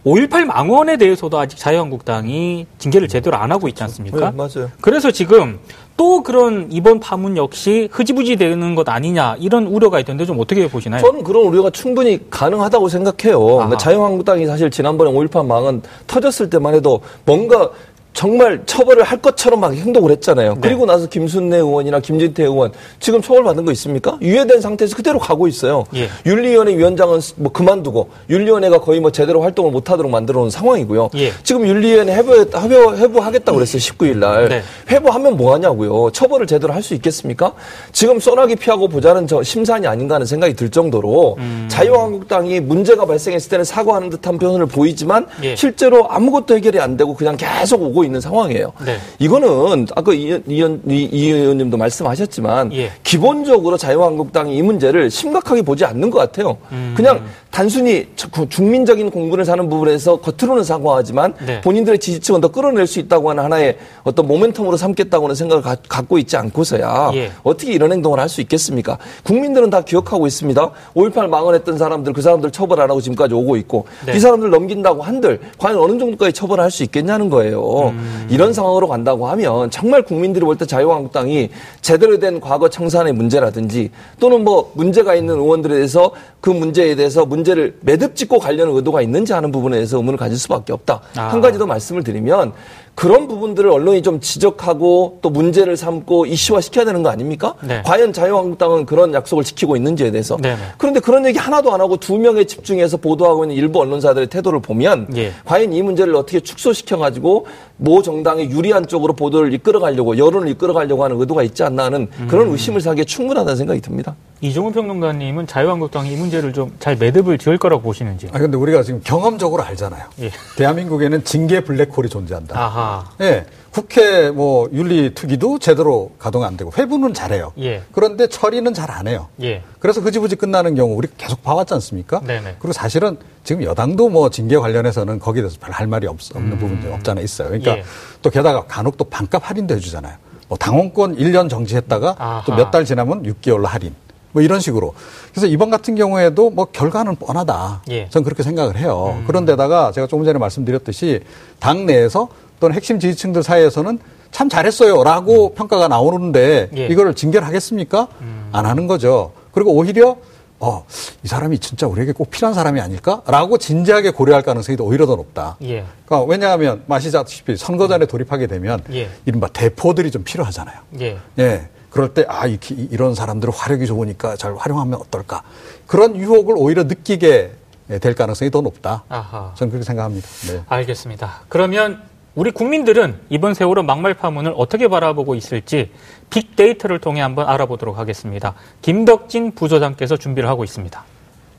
5.18 0.04 0.44
망원에 0.44 0.96
대해서도 0.98 1.38
아직 1.38 1.58
자유한국당이 1.58 2.66
징계를 2.78 3.08
제대로 3.08 3.36
안 3.36 3.50
하고 3.50 3.68
있지 3.68 3.82
않습니까? 3.82 4.30
네, 4.30 4.36
맞아요. 4.36 4.70
그래서 4.80 5.10
지금 5.10 5.58
또 5.96 6.22
그런 6.22 6.68
이번 6.70 7.00
파문 7.00 7.36
역시 7.36 7.88
흐지부지 7.90 8.36
되는 8.36 8.74
것 8.74 8.88
아니냐 8.88 9.36
이런 9.38 9.66
우려가 9.66 10.00
있던데 10.00 10.26
좀 10.26 10.38
어떻게 10.40 10.68
보시나요? 10.68 11.00
저는 11.00 11.22
그런 11.24 11.44
우려가 11.44 11.70
충분히 11.70 12.28
가능하다고 12.30 12.88
생각해요. 12.88 13.40
그러니까 13.40 13.78
자유한국당이 13.78 14.46
사실 14.46 14.70
지난번에 14.70 15.10
5.18 15.10 15.46
망원 15.46 15.82
터졌을 16.06 16.50
때만 16.50 16.74
해도 16.74 17.00
뭔가 17.24 17.70
정말 18.14 18.62
처벌을 18.64 19.02
할 19.02 19.18
것처럼 19.18 19.60
막 19.60 19.74
행동을 19.74 20.12
했잖아요. 20.12 20.54
네. 20.54 20.60
그리고 20.62 20.86
나서 20.86 21.06
김순례 21.08 21.56
의원이나 21.56 21.98
김진태 21.98 22.44
의원 22.44 22.72
지금 23.00 23.20
처벌받은 23.20 23.64
거 23.64 23.72
있습니까? 23.72 24.16
유예된 24.22 24.60
상태에서 24.60 24.94
그대로 24.96 25.18
가고 25.18 25.48
있어요. 25.48 25.84
예. 25.96 26.08
윤리위원회 26.24 26.76
위원장은 26.76 27.20
뭐 27.36 27.50
그만두고 27.50 28.08
윤리위원회가 28.30 28.80
거의 28.80 29.00
뭐 29.00 29.10
제대로 29.10 29.42
활동을 29.42 29.72
못하도록 29.72 30.10
만들어 30.10 30.40
놓은 30.40 30.50
상황이고요. 30.50 31.10
예. 31.16 31.32
지금 31.42 31.66
윤리위원회 31.66 32.14
해부, 32.14 32.34
해부, 32.56 32.96
해부하겠다고 32.96 33.56
그랬어요. 33.56 33.80
19일 33.80 34.16
날. 34.18 34.48
네. 34.48 34.62
해부하면 34.90 35.36
뭐 35.36 35.52
하냐고요. 35.54 36.10
처벌을 36.12 36.46
제대로 36.46 36.72
할 36.72 36.84
수 36.84 36.92
있겠습니까? 36.94 37.54
지금 37.92 38.20
소나기 38.20 38.56
피하고 38.56 38.88
보자는 38.88 39.26
저 39.26 39.42
심산이 39.42 39.86
아닌가 39.86 40.16
하는 40.16 40.26
생각이 40.26 40.52
들 40.52 40.68
정도로 40.70 41.36
음. 41.38 41.66
자유한국당이 41.70 42.60
문제가 42.60 43.06
발생했을 43.06 43.48
때는 43.48 43.64
사과하는 43.64 44.10
듯한 44.10 44.38
표현을 44.38 44.66
보이지만 44.66 45.26
예. 45.42 45.56
실제로 45.56 46.06
아무것도 46.10 46.54
해결이 46.56 46.78
안 46.78 46.98
되고 46.98 47.14
그냥 47.14 47.38
계속 47.38 47.82
오고 47.82 48.03
있는 48.04 48.20
상황이에요. 48.20 48.72
네. 48.84 48.98
이거는 49.18 49.86
아까 49.96 50.12
이, 50.12 50.40
이, 50.46 50.78
이, 50.88 51.08
이 51.12 51.30
의원님도 51.30 51.76
말씀하셨지만 51.76 52.72
예. 52.72 52.92
기본적으로 53.02 53.76
자유한국당이 53.76 54.56
이 54.56 54.62
문제를 54.62 55.10
심각하게 55.10 55.62
보지 55.62 55.84
않는 55.84 56.10
것 56.10 56.18
같아요. 56.18 56.56
음. 56.72 56.94
그냥 56.96 57.24
단순히 57.54 58.08
중민적인 58.48 59.12
공분을 59.12 59.44
사는 59.44 59.68
부분에서 59.68 60.16
겉으로는 60.16 60.64
사과하지만 60.64 61.34
네. 61.46 61.60
본인들의 61.60 62.00
지지층은 62.00 62.40
더 62.40 62.48
끌어낼 62.48 62.88
수 62.88 62.98
있다고 62.98 63.30
하는 63.30 63.44
하나의 63.44 63.78
어떤 64.02 64.26
모멘텀으로 64.26 64.76
삼겠다고는 64.76 65.36
생각을 65.36 65.62
가, 65.62 65.76
갖고 65.88 66.18
있지 66.18 66.36
않고서야 66.36 67.12
예. 67.14 67.30
어떻게 67.44 67.72
이런 67.72 67.92
행동을 67.92 68.18
할 68.18 68.24
수 68.28 68.40
있겠습니까? 68.40 68.98
국민들은 69.22 69.70
다 69.70 69.82
기억하고 69.82 70.26
있습니다. 70.26 70.70
5.18 70.96 71.28
망언했던 71.28 71.78
사람들 71.78 72.12
그 72.12 72.22
사람들 72.22 72.50
처벌 72.50 72.80
안 72.80 72.90
하고 72.90 73.00
지금까지 73.00 73.34
오고 73.34 73.56
있고 73.58 73.86
네. 74.04 74.16
이 74.16 74.18
사람들 74.18 74.50
넘긴다고 74.50 75.02
한들 75.02 75.38
과연 75.58 75.78
어느 75.78 75.96
정도까지 75.96 76.32
처벌할 76.32 76.72
수 76.72 76.82
있겠냐는 76.82 77.30
거예요. 77.30 77.90
음. 77.90 78.26
이런 78.30 78.52
상황으로 78.52 78.88
간다고 78.88 79.28
하면 79.28 79.70
정말 79.70 80.02
국민들이 80.02 80.44
볼 80.44 80.56
때 80.56 80.66
자유한국당이 80.66 81.50
제대로 81.82 82.18
된 82.18 82.40
과거 82.40 82.68
청산의 82.68 83.12
문제라든지 83.12 83.90
또는 84.18 84.42
뭐 84.42 84.72
문제가 84.74 85.14
있는 85.14 85.36
의원들에 85.36 85.74
대해서 85.76 86.10
그 86.40 86.50
문제에 86.50 86.96
대해서 86.96 87.24
문제 87.24 87.43
를 87.52 87.76
매듭 87.80 88.16
짓고 88.16 88.38
가려는 88.38 88.74
의도가 88.74 89.02
있는지 89.02 89.32
하는 89.32 89.52
부분에 89.52 89.76
대해서 89.76 89.96
의문을 89.98 90.16
가질 90.16 90.38
수밖에 90.38 90.72
없다. 90.72 91.00
아. 91.16 91.28
한 91.28 91.40
가지 91.40 91.58
더 91.58 91.66
말씀을 91.66 92.02
드리면 92.02 92.52
그런 92.94 93.26
부분들을 93.28 93.68
언론이 93.70 94.02
좀 94.02 94.20
지적하고 94.20 95.18
또 95.20 95.30
문제를 95.30 95.76
삼고 95.76 96.26
이슈화 96.26 96.60
시켜야 96.60 96.84
되는 96.84 97.02
거 97.02 97.08
아닙니까? 97.10 97.54
네. 97.62 97.82
과연 97.84 98.12
자유한국당은 98.12 98.86
그런 98.86 99.12
약속을 99.12 99.42
지키고 99.44 99.76
있는지에 99.76 100.10
대해서. 100.10 100.36
네네. 100.36 100.56
네. 100.56 100.62
그런데 100.78 101.00
그런 101.00 101.26
얘기 101.26 101.38
하나도 101.38 101.72
안 101.74 101.80
하고 101.80 101.96
두 101.96 102.16
명에 102.18 102.44
집중해서 102.44 102.96
보도하고 102.98 103.44
있는 103.44 103.56
일부 103.56 103.80
언론사들의 103.80 104.28
태도를 104.28 104.60
보면 104.60 105.08
예. 105.16 105.32
과연 105.44 105.72
이 105.72 105.82
문제를 105.82 106.14
어떻게 106.14 106.40
축소시켜 106.40 106.98
가지고 106.98 107.46
모 107.76 108.02
정당의 108.02 108.50
유리한 108.50 108.86
쪽으로 108.86 109.14
보도를 109.14 109.52
이끌어 109.52 109.80
가려고 109.80 110.16
여론을 110.16 110.48
이끌어 110.48 110.72
가려고 110.72 111.02
하는 111.04 111.18
의도가 111.20 111.42
있지 111.42 111.62
않나 111.64 111.84
하는 111.86 112.08
그런 112.28 112.46
음. 112.48 112.52
의심을 112.52 112.80
사기에 112.80 113.04
충분하다는 113.04 113.56
생각이 113.56 113.80
듭니다. 113.80 114.14
이종훈 114.40 114.72
평론가님은 114.72 115.46
자유한국당이 115.46 116.12
이 116.12 116.16
문제를 116.16 116.52
좀 116.52 116.72
잘 116.78 116.96
매듭을 116.96 117.38
지을 117.38 117.56
거라고 117.58 117.82
보시는지요? 117.82 118.30
아 118.34 118.38
근데 118.38 118.56
우리가 118.56 118.82
지금 118.82 119.00
경험적으로 119.02 119.62
알잖아요. 119.62 120.02
예. 120.20 120.30
대한민국에는 120.56 121.24
징계 121.24 121.60
블랙홀이 121.60 122.08
존재한다. 122.08 122.58
아하. 122.58 122.83
예. 123.20 123.46
국회 123.70 124.30
뭐 124.30 124.68
윤리 124.72 125.14
특위도 125.14 125.58
제대로 125.58 126.12
가동 126.18 126.44
안 126.44 126.56
되고 126.56 126.70
회부는 126.76 127.12
잘해요. 127.12 127.52
예. 127.58 127.82
그런데 127.92 128.28
처리는 128.28 128.72
잘 128.72 128.90
안 128.90 129.08
해요. 129.08 129.28
예. 129.42 129.62
그래서 129.80 130.00
그지부지 130.00 130.36
끝나는 130.36 130.74
경우 130.76 130.94
우리 130.96 131.08
계속 131.16 131.42
봐왔지 131.42 131.74
않습니까? 131.74 132.20
네네. 132.20 132.56
그리고 132.60 132.72
사실은 132.72 133.16
지금 133.42 133.64
여당도 133.64 134.08
뭐 134.10 134.30
징계 134.30 134.56
관련해서는 134.56 135.18
거기에 135.18 135.42
대해서 135.42 135.58
별 135.60 135.72
할 135.72 135.86
말이 135.88 136.06
없, 136.06 136.18
없는 136.34 136.52
음. 136.52 136.58
부분도 136.58 136.94
없잖아 136.94 137.20
있어요. 137.20 137.48
그러니까 137.48 137.78
예. 137.78 137.84
또 138.22 138.30
게다가 138.30 138.64
간혹 138.66 138.96
또 138.96 139.04
반값 139.04 139.48
할인도 139.50 139.74
해주잖아요. 139.74 140.16
뭐 140.48 140.56
당원권 140.58 141.16
1년 141.16 141.48
정지했다가 141.50 142.42
또 142.46 142.54
몇 142.54 142.70
달 142.70 142.84
지나면 142.84 143.24
6개월로 143.24 143.64
할인. 143.64 143.94
뭐 144.32 144.42
이런 144.42 144.58
식으로. 144.60 144.94
그래서 145.30 145.46
이번 145.46 145.70
같은 145.70 145.94
경우에도 145.94 146.50
뭐 146.50 146.64
결과는 146.66 147.16
뻔하다. 147.16 147.82
예. 147.90 148.08
저는 148.10 148.24
그렇게 148.24 148.42
생각을 148.42 148.76
해요. 148.76 149.14
음. 149.18 149.24
그런데다가 149.28 149.92
제가 149.92 150.06
조금 150.08 150.24
전에 150.24 150.38
말씀드렸듯이 150.40 151.20
당 151.60 151.86
내에서 151.86 152.28
또는 152.64 152.74
핵심 152.74 152.98
지지층들 152.98 153.42
사이에서는 153.42 153.98
참 154.30 154.48
잘했어요라고 154.48 155.50
음. 155.50 155.54
평가가 155.54 155.86
나오는데 155.88 156.70
예. 156.74 156.86
이거를 156.86 157.14
징계를 157.14 157.46
하겠습니까? 157.46 158.08
음. 158.22 158.48
안 158.52 158.64
하는 158.64 158.86
거죠. 158.86 159.32
그리고 159.52 159.72
오히려 159.72 160.16
어, 160.60 160.86
이 161.22 161.28
사람이 161.28 161.58
진짜 161.58 161.86
우리에게 161.86 162.12
꼭 162.12 162.30
필요한 162.30 162.54
사람이 162.54 162.80
아닐까라고 162.80 163.58
진지하게 163.58 164.12
고려할 164.12 164.42
가능성이 164.42 164.78
오히려 164.80 165.04
더 165.04 165.16
높다. 165.16 165.58
예. 165.62 165.84
그러니까 166.06 166.26
왜냐하면 166.26 166.82
마시다시피 166.86 167.56
선거전에 167.58 168.06
돌입하게 168.06 168.46
되면 168.46 168.80
예. 168.94 169.10
이른바 169.26 169.48
대포들이 169.48 170.10
좀 170.10 170.24
필요하잖아요. 170.24 170.78
예. 171.00 171.18
예. 171.38 171.68
그럴 171.90 172.14
때, 172.14 172.24
아, 172.26 172.46
이런 172.46 173.14
사람들은 173.14 173.52
화력이 173.54 173.86
좋으니까 173.86 174.36
잘 174.36 174.56
활용하면 174.56 174.98
어떨까. 175.00 175.42
그런 175.86 176.16
유혹을 176.16 176.54
오히려 176.56 176.84
느끼게 176.84 177.52
될 178.00 178.14
가능성이 178.14 178.50
더 178.50 178.62
높다. 178.62 179.04
아하. 179.08 179.52
저는 179.54 179.70
그렇게 179.70 179.84
생각합니다. 179.84 180.26
네. 180.48 180.62
알겠습니다. 180.66 181.42
그러면 181.48 182.02
우리 182.34 182.50
국민들은 182.50 183.14
이번 183.30 183.54
세월호 183.54 183.84
막말 183.84 184.14
파문을 184.14 184.54
어떻게 184.56 184.88
바라보고 184.88 185.36
있을지 185.36 185.90
빅데이터를 186.30 186.98
통해 186.98 187.20
한번 187.20 187.48
알아보도록 187.48 187.96
하겠습니다. 187.96 188.54
김덕진 188.82 189.54
부소장께서 189.54 190.16
준비를 190.16 190.48
하고 190.48 190.64
있습니다. 190.64 191.04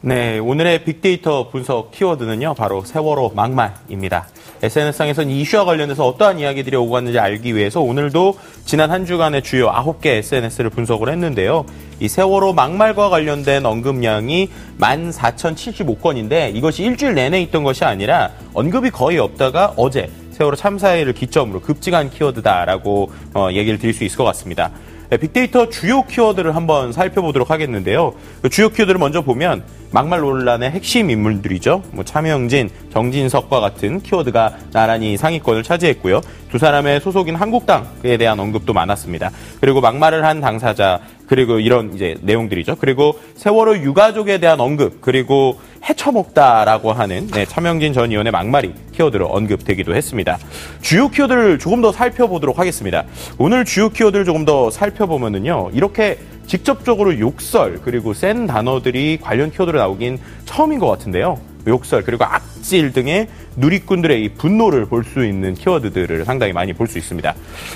네, 0.01 0.38
오늘의 0.38 0.84
빅데이터 0.84 1.48
분석 1.50 1.91
키워드는요, 1.91 2.55
바로 2.55 2.84
세월호 2.84 3.32
막말입니다. 3.34 4.27
SNS상에서는 4.62 5.32
이슈와 5.32 5.63
관련해서 5.65 6.05
어떠한 6.05 6.39
이야기들이 6.39 6.75
오고 6.75 6.91
갔는지 6.91 7.20
알기 7.20 7.55
위해서 7.55 7.82
오늘도 7.82 8.38
지난 8.65 8.91
한 8.91 9.05
주간의 9.05 9.44
주요 9.44 9.72
9개 9.72 10.08
SNS를 10.08 10.70
분석을 10.72 11.10
했는데요. 11.10 11.65
이 12.01 12.10
세월호 12.10 12.53
막말과 12.53 13.10
관련된 13.10 13.65
언급량이 13.65 14.50
14,075건인데 14.79 16.53
이것이 16.53 16.84
일주일 16.84 17.15
내내 17.15 17.41
있던 17.44 17.63
것이 17.63 17.86
아니라 17.86 18.32
언급이 18.53 18.91
거의 18.91 19.17
없다가 19.17 19.74
어제 19.77 20.10
세월호 20.36 20.58
참사일을 20.58 21.13
기점으로 21.13 21.62
급증한 21.62 22.10
키워드다라고 22.10 23.12
어, 23.34 23.48
얘기를 23.54 23.80
드릴 23.80 23.94
수 23.94 24.04
있을 24.04 24.18
것 24.18 24.25
같습니다. 24.25 24.70
네, 25.10 25.18
빅데이터 25.18 25.70
주요 25.70 26.04
키워드를 26.04 26.56
한번 26.56 26.92
살펴보도록 26.92 27.51
하겠는데요. 27.51 28.13
그 28.42 28.50
주요 28.50 28.68
키워드를 28.68 29.00
먼저 29.00 29.22
보면 29.22 29.63
막말 29.96 30.20
논란의 30.20 30.72
핵심 30.72 31.10
인물들이죠. 31.10 31.82
뭐 31.92 32.04
차명진, 32.04 32.70
정진석과 32.92 33.62
같은 33.62 34.02
키워드가 34.02 34.58
나란히 34.74 35.16
상위권을 35.16 35.64
차지했고요. 35.64 36.20
두 36.52 36.58
사람의 36.58 37.00
소속인 37.00 37.36
한국당에 37.36 38.18
대한 38.18 38.38
언급도 38.38 38.74
많았습니다. 38.74 39.32
그리고 39.62 39.80
막말을 39.80 40.25
한 40.25 40.42
당사자 40.42 41.00
그리고 41.28 41.62
이런 41.62 41.94
이제 41.94 42.18
내용들이죠. 42.24 42.75
그리고 42.75 43.18
세월호 43.36 43.78
유가족에 43.78 44.38
대한 44.40 44.60
언급 44.60 45.00
그리고 45.00 45.62
해쳐먹다라고 45.88 46.92
하는 46.92 47.28
네, 47.28 47.46
차명진 47.46 47.94
전 47.94 48.12
의원의 48.12 48.32
막말이 48.34 48.74
키워드로 48.92 49.28
언급되기도 49.28 49.96
했습니다. 49.96 50.38
주요 50.82 51.10
키워드를 51.10 51.58
조금 51.58 51.82
더 51.82 51.94
살펴보도록 51.94 52.60
하겠습니다. 52.60 53.06
오늘 53.38 53.64
주요 53.64 53.90
키워드를 53.90 54.25
조금 54.25 54.44
더 54.44 54.70
살펴보면은요. 54.72 55.70
이렇게 55.74 56.18
직접적으로 56.48 57.20
욕설 57.20 57.80
그리고 57.84 58.14
센 58.14 58.48
단어들이 58.48 59.20
관련 59.22 59.52
키워드로 59.52 59.78
나오긴 59.80 60.20
처음인 60.46 60.80
것 60.80 60.88
같은데요. 60.88 61.40
욕설 61.68 62.04
그리고 62.04 62.25
악질 62.25 62.94
등의 62.94 63.28
누리꾼들의 63.56 64.24
이 64.24 64.30
분노를 64.30 64.86
볼 64.86 65.06
수 65.06 65.24
있는 65.26 65.54
키워드들을 65.54 66.26
상당히 66.26 66.52
많이 66.52 66.74
볼 66.74 66.88
수 66.88 66.98
있습니다. 66.98 67.34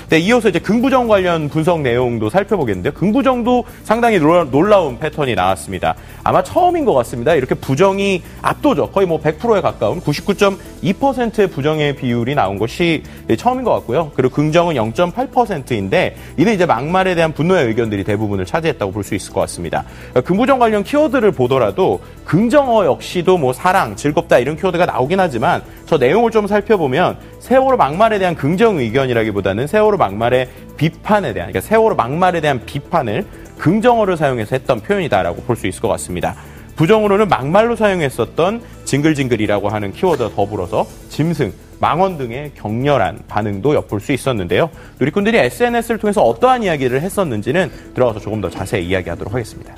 네, 0.08 0.18
이어서 0.18 0.48
이제 0.48 0.58
긍부정 0.58 1.08
관련 1.08 1.48
분석 1.48 1.80
내용도 1.80 2.28
살펴보겠는데요. 2.28 2.92
긍부정도 2.92 3.64
상당히 3.84 4.18
놀라운 4.18 4.98
패턴이 4.98 5.34
나왔습니다. 5.34 5.94
아마 6.24 6.42
처음인 6.42 6.84
것 6.84 6.92
같습니다. 6.94 7.34
이렇게 7.34 7.54
부정이 7.54 8.22
압도적, 8.42 8.92
거의 8.92 9.06
뭐 9.06 9.20
100%에 9.20 9.60
가까운 9.60 10.00
99.2%의 10.00 11.48
부정의 11.48 11.96
비율이 11.96 12.34
나온 12.34 12.58
것이 12.58 13.02
처음인 13.38 13.64
것 13.64 13.72
같고요. 13.74 14.12
그리고 14.14 14.34
긍정은 14.34 14.74
0.8%인데 14.74 16.16
이는 16.36 16.54
이제 16.54 16.66
막말에 16.66 17.14
대한 17.14 17.32
분노의 17.32 17.66
의견들이 17.66 18.04
대부분을 18.04 18.44
차지했다고 18.44 18.92
볼 18.92 19.00
수 19.04 19.14
있을 19.14 19.32
것 19.32 19.40
같습니다. 19.40 19.84
긍부정 20.24 20.58
관련 20.58 20.84
키워드를 20.84 21.32
보더라도 21.32 22.00
긍정어 22.24 22.84
역시도 22.84 23.38
뭐 23.38 23.52
사랑, 23.52 23.96
즐겁다 23.96 24.38
이런 24.38 24.56
키워드가 24.56 24.86
나오긴 24.86 25.18
하지만 25.18 25.62
저 25.86 25.98
내용을 25.98 26.30
좀 26.30 26.46
살펴보면 26.46 27.18
세월호 27.40 27.76
막말에 27.76 28.18
대한 28.18 28.34
긍정 28.34 28.78
의견이라기보다는 28.78 29.66
세월호 29.66 29.96
막말의 29.98 30.48
비판에 30.76 31.32
대한 31.32 31.50
그러니까 31.50 31.66
세월호 31.66 31.96
막말에 31.96 32.40
대한 32.40 32.64
비판을 32.64 33.26
긍정어를 33.58 34.16
사용해서 34.16 34.56
했던 34.56 34.80
표현이다라고 34.80 35.42
볼 35.42 35.56
수 35.56 35.66
있을 35.66 35.82
것 35.82 35.88
같습니다. 35.88 36.34
부정으로는 36.76 37.28
막말로 37.28 37.76
사용했었던 37.76 38.62
징글징글이라고 38.84 39.68
하는 39.68 39.92
키워드와 39.92 40.30
더불어서 40.30 40.86
짐승, 41.10 41.52
망원 41.78 42.16
등의 42.16 42.52
격렬한 42.54 43.24
반응도 43.28 43.74
엿볼 43.74 44.00
수 44.00 44.12
있었는데요. 44.12 44.70
누리꾼들이 44.98 45.36
SNS를 45.36 45.98
통해서 45.98 46.22
어떠한 46.22 46.62
이야기를 46.62 47.02
했었는지는 47.02 47.70
들어가서 47.94 48.20
조금 48.20 48.40
더 48.40 48.48
자세히 48.48 48.86
이야기하도록 48.86 49.32
하겠습니다. 49.34 49.74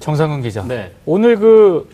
정상근 0.00 0.40
기자. 0.40 0.62
네. 0.66 0.92
오늘 1.04 1.36
그 1.36 1.86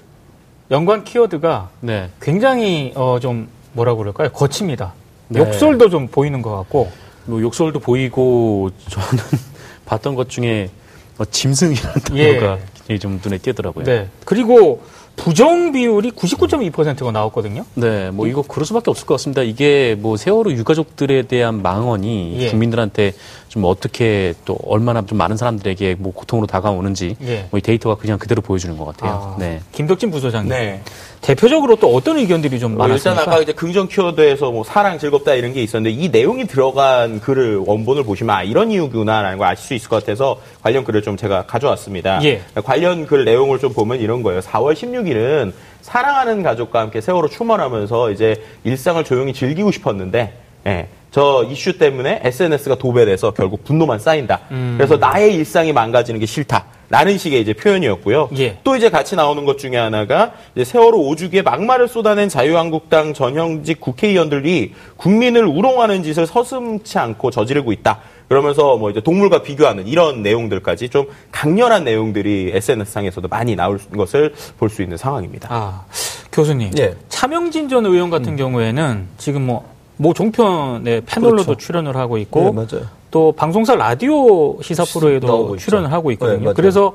연관 0.71 1.05
키워드가 1.05 1.71
네. 1.81 2.11
굉장히 2.21 2.93
어, 2.95 3.19
좀 3.21 3.49
뭐라고 3.73 3.99
그럴까요? 3.99 4.31
거칩니다. 4.31 4.95
네. 5.29 5.41
욕설도 5.41 5.91
좀 5.91 6.09
보이는 6.09 6.43
것 6.43 6.57
같고. 6.57 6.91
뭐 7.27 7.41
욕설도 7.41 7.81
보이고 7.81 8.71
저는 8.89 9.25
봤던 9.87 10.15
것 10.15 10.29
중에 10.29 10.71
뭐 11.17 11.27
짐승이라는 11.31 11.95
예. 12.15 12.39
단어가 12.39 12.59
굉장히 12.75 12.99
좀 12.99 13.21
눈에 13.23 13.39
띄더라고요. 13.39 13.85
네. 13.85 14.09
그리고 14.25 14.83
부정 15.17 15.73
비율이 15.73 16.11
99.2%가 16.11 17.13
나왔거든요. 17.13 17.65
네, 17.75 18.11
뭐 18.11 18.27
이거 18.27 18.43
그럴 18.43 18.67
수밖에 18.67 18.91
없을 18.91 19.07
것 19.07 19.15
같습니다. 19.15 19.43
이게 19.43 19.97
뭐 19.99 20.17
세월호 20.17 20.53
유가족들에 20.53 21.23
대한 21.23 21.63
망언이 21.63 22.37
예. 22.39 22.51
국민들한테 22.51 23.13
좀 23.49 23.65
어떻게 23.65 24.35
또 24.45 24.59
얼마나 24.67 25.03
좀 25.07 25.17
많은 25.19 25.37
사람들에게 25.37 25.97
뭐 25.99 26.13
고통으로 26.13 26.47
다가오는지 26.47 27.17
예. 27.23 27.47
뭐이 27.51 27.63
데이터가 27.63 27.97
그냥 27.97 28.19
그대로 28.19 28.43
보여주는 28.43 28.77
것 28.77 28.85
같아요. 28.85 29.35
아, 29.35 29.37
네. 29.39 29.61
김덕진 29.73 30.11
부소장님. 30.11 30.49
네. 30.49 30.83
대표적으로 31.25 31.77
또 31.77 31.95
어떤 31.95 32.19
의견들이 32.19 32.61
좀뭐 32.61 32.77
많았습니까? 32.77 33.21
일단 33.23 33.33
아까 33.33 33.43
이제 33.43 33.53
긍정 33.53 33.89
키워드에서 33.89 34.51
뭐 34.51 34.63
사랑 34.63 34.99
즐겁다 34.99 35.33
이런 35.33 35.55
게 35.55 35.63
있었는데 35.63 35.97
이 35.97 36.11
내용이 36.11 36.47
들어간 36.47 37.19
글을 37.19 37.63
원본을 37.67 38.05
보시면 38.05 38.37
아 38.37 38.43
이런 38.43 38.71
이유구나라는 38.71 39.39
걸 39.39 39.49
아실 39.49 39.67
수 39.67 39.75
있을 39.75 39.89
것 39.89 40.05
같아서 40.05 40.39
관련 40.63 40.85
글을 40.85 41.01
좀 41.01 41.17
제가 41.17 41.47
가져왔습니다. 41.47 42.23
예. 42.25 42.43
관련 42.63 43.07
글 43.07 43.25
내용을 43.25 43.59
좀 43.59 43.73
보면 43.73 44.01
이런 44.01 44.23
거예요. 44.23 44.41
4월 44.41 44.75
16일은 44.75 45.53
사랑하는 45.81 46.43
가족과 46.43 46.81
함께 46.81 47.01
세월호 47.01 47.29
출몰하면서 47.29 48.11
이제 48.11 48.43
일상을 48.65 49.03
조용히 49.05 49.33
즐기고 49.33 49.71
싶었는데 49.71 50.35
예. 50.67 50.89
저 51.15 51.47
이슈 51.49 51.79
때문에 51.79 52.23
SNS가 52.25 52.75
도배돼서 52.75 53.31
결국 53.31 53.63
분노만 53.63 54.01
쌓인다. 54.01 54.41
음. 54.51 54.75
그래서 54.77 54.97
나의 54.97 55.33
일상이 55.37 55.73
망가지는 55.73 56.19
게 56.19 56.27
싫다. 56.27 56.65
라는 56.91 57.17
식의 57.19 57.41
이제 57.41 57.53
표현이었고요. 57.53 58.31
예. 58.39 58.59
또 58.65 58.75
이제 58.75 58.91
같이 58.91 59.15
나오는 59.15 59.45
것 59.45 59.57
중에 59.59 59.77
하나가 59.77 60.33
세월호 60.61 60.99
5주기에 60.99 61.45
막말을 61.45 61.87
쏟아낸 61.87 62.29
자유한국당 62.29 63.15
전형직 63.15 63.81
국회의원들이 63.81 64.73
국민을 64.97 65.45
우롱하는 65.47 66.03
짓을 66.03 66.27
서슴치 66.27 66.99
않고 66.99 67.31
저지르고 67.31 67.71
있다. 67.71 68.01
그러면서 68.27 68.77
뭐 68.77 68.91
이제 68.91 69.01
동물과 69.01 69.43
비교하는 69.43 69.87
이런 69.87 70.21
내용들까지 70.25 70.89
좀 70.89 71.07
강렬한 71.31 71.85
내용들이 71.85 72.51
SNS상에서도 72.55 73.29
많이 73.29 73.55
나올 73.55 73.79
것을 73.97 74.35
볼 74.59 74.69
수 74.69 74.83
있는 74.83 74.97
상황입니다. 74.97 75.49
아, 75.53 75.85
교수님. 76.33 76.73
예. 76.79 76.97
차명진 77.09 77.69
전 77.69 77.87
의원 77.87 78.11
같은 78.11 78.33
음. 78.33 78.37
경우에는 78.37 79.07
지금 79.17 79.47
뭐, 79.47 79.74
모 79.97 80.13
종편의 80.13 81.03
패널로도 81.07 81.45
그렇죠. 81.45 81.59
출연을 81.67 81.97
하고 81.97 82.19
있고 82.19 82.55
네, 82.71 82.79
또 83.11 83.33
방송사 83.33 83.77
라디오 83.77 84.61
시사 84.63 84.85
프로에도 84.85 85.57
출연을 85.57 85.93
하고 85.93 86.11
있거든요. 86.13 86.49
네, 86.49 86.53
그래서 86.55 86.95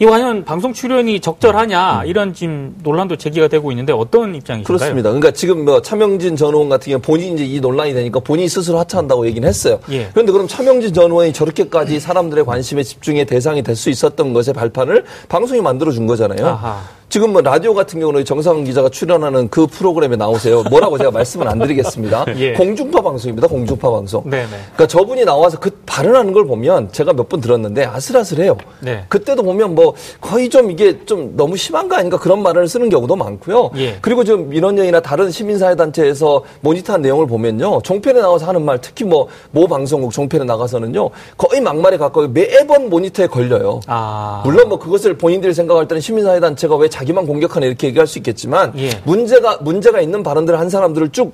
이 0.00 0.06
과연 0.06 0.44
방송 0.44 0.72
출연이 0.72 1.18
적절하냐 1.18 2.02
음. 2.02 2.06
이런 2.06 2.32
지금 2.32 2.76
논란도 2.84 3.16
제기가 3.16 3.48
되고 3.48 3.72
있는데 3.72 3.92
어떤 3.92 4.32
입장이신가요? 4.36 4.64
그렇습니다. 4.64 5.08
그러니까 5.10 5.32
지금 5.32 5.64
뭐 5.64 5.82
차명진 5.82 6.36
전 6.36 6.54
의원 6.54 6.68
같은 6.68 6.90
경우 6.90 7.02
본인이 7.02 7.34
이제 7.34 7.44
이 7.44 7.58
논란이 7.60 7.94
되니까 7.94 8.20
본인이 8.20 8.48
스스로 8.48 8.78
하차한다고 8.78 9.26
얘기는 9.26 9.46
했어요. 9.46 9.80
예. 9.90 10.08
그런데 10.12 10.30
그럼 10.30 10.46
차명진 10.46 10.94
전 10.94 11.10
의원이 11.10 11.32
저렇게까지 11.32 11.98
사람들의 11.98 12.44
관심의 12.46 12.84
집중의 12.84 13.24
대상이 13.26 13.62
될 13.64 13.74
수 13.74 13.90
있었던 13.90 14.32
것의 14.32 14.54
발판을 14.54 15.04
방송이 15.28 15.60
만들어 15.60 15.90
준 15.90 16.06
거잖아요. 16.06 16.46
아하. 16.46 16.80
지금 17.08 17.32
뭐 17.32 17.40
라디오 17.40 17.72
같은 17.72 18.00
경우는 18.00 18.24
정상훈 18.26 18.64
기자가 18.64 18.90
출연하는 18.90 19.48
그 19.48 19.66
프로그램에 19.66 20.16
나오세요. 20.16 20.62
뭐라고 20.64 20.98
제가 20.98 21.10
말씀을 21.10 21.48
안 21.48 21.58
드리겠습니다. 21.58 22.26
예. 22.36 22.52
공중파 22.52 23.00
방송입니다. 23.00 23.48
공중파 23.48 23.90
방송. 23.90 24.28
네네. 24.28 24.46
그러니까 24.48 24.86
저분이 24.86 25.24
나와서 25.24 25.58
그 25.58 25.70
발언하는 25.86 26.32
걸 26.34 26.46
보면 26.46 26.92
제가 26.92 27.12
몇 27.14 27.28
번 27.28 27.40
들었는데 27.42 27.84
아슬아슬해요. 27.84 28.56
네. 28.80 29.04
그때도 29.08 29.42
보면 29.42 29.74
뭐 29.74 29.94
거의 30.20 30.48
좀 30.48 30.70
이게 30.70 31.04
좀 31.04 31.34
너무 31.36 31.56
심한 31.58 31.88
거 31.88 31.96
아닌가 31.96 32.18
그런 32.18 32.42
말을 32.42 32.66
쓰는 32.68 32.88
경우도 32.88 33.16
많고요. 33.16 33.70
예. 33.76 33.98
그리고 34.00 34.24
지금 34.24 34.48
민원연이나 34.48 35.00
다른 35.00 35.30
시민사회 35.30 35.76
단체에서 35.76 36.42
모니터한 36.60 37.02
내용을 37.02 37.26
보면요. 37.26 37.80
종편에 37.82 38.20
나와서 38.20 38.46
하는 38.46 38.64
말 38.64 38.80
특히 38.80 39.04
뭐 39.04 39.28
모 39.50 39.66
방송국 39.66 40.12
종편에 40.12 40.44
나가서는요. 40.44 41.10
거의 41.36 41.60
막말에 41.60 41.96
가까이 41.96 42.28
매번 42.28 42.88
모니터에 42.90 43.26
걸려요. 43.26 43.80
아. 43.86 44.42
물론 44.44 44.68
뭐 44.68 44.78
그것을 44.78 45.16
본인들이 45.18 45.52
생각할 45.54 45.86
때는 45.88 46.00
시민사회 46.00 46.40
단체가 46.40 46.76
왜 46.76 46.88
자기만 46.98 47.26
공격하는 47.26 47.68
이렇게 47.68 47.86
얘기할 47.86 48.08
수 48.08 48.18
있겠지만 48.18 48.72
예. 48.76 48.90
문제가 49.04 49.58
문제가 49.60 50.00
있는 50.00 50.24
발언들을 50.24 50.58
한 50.58 50.68
사람들을 50.68 51.10
쭉 51.10 51.32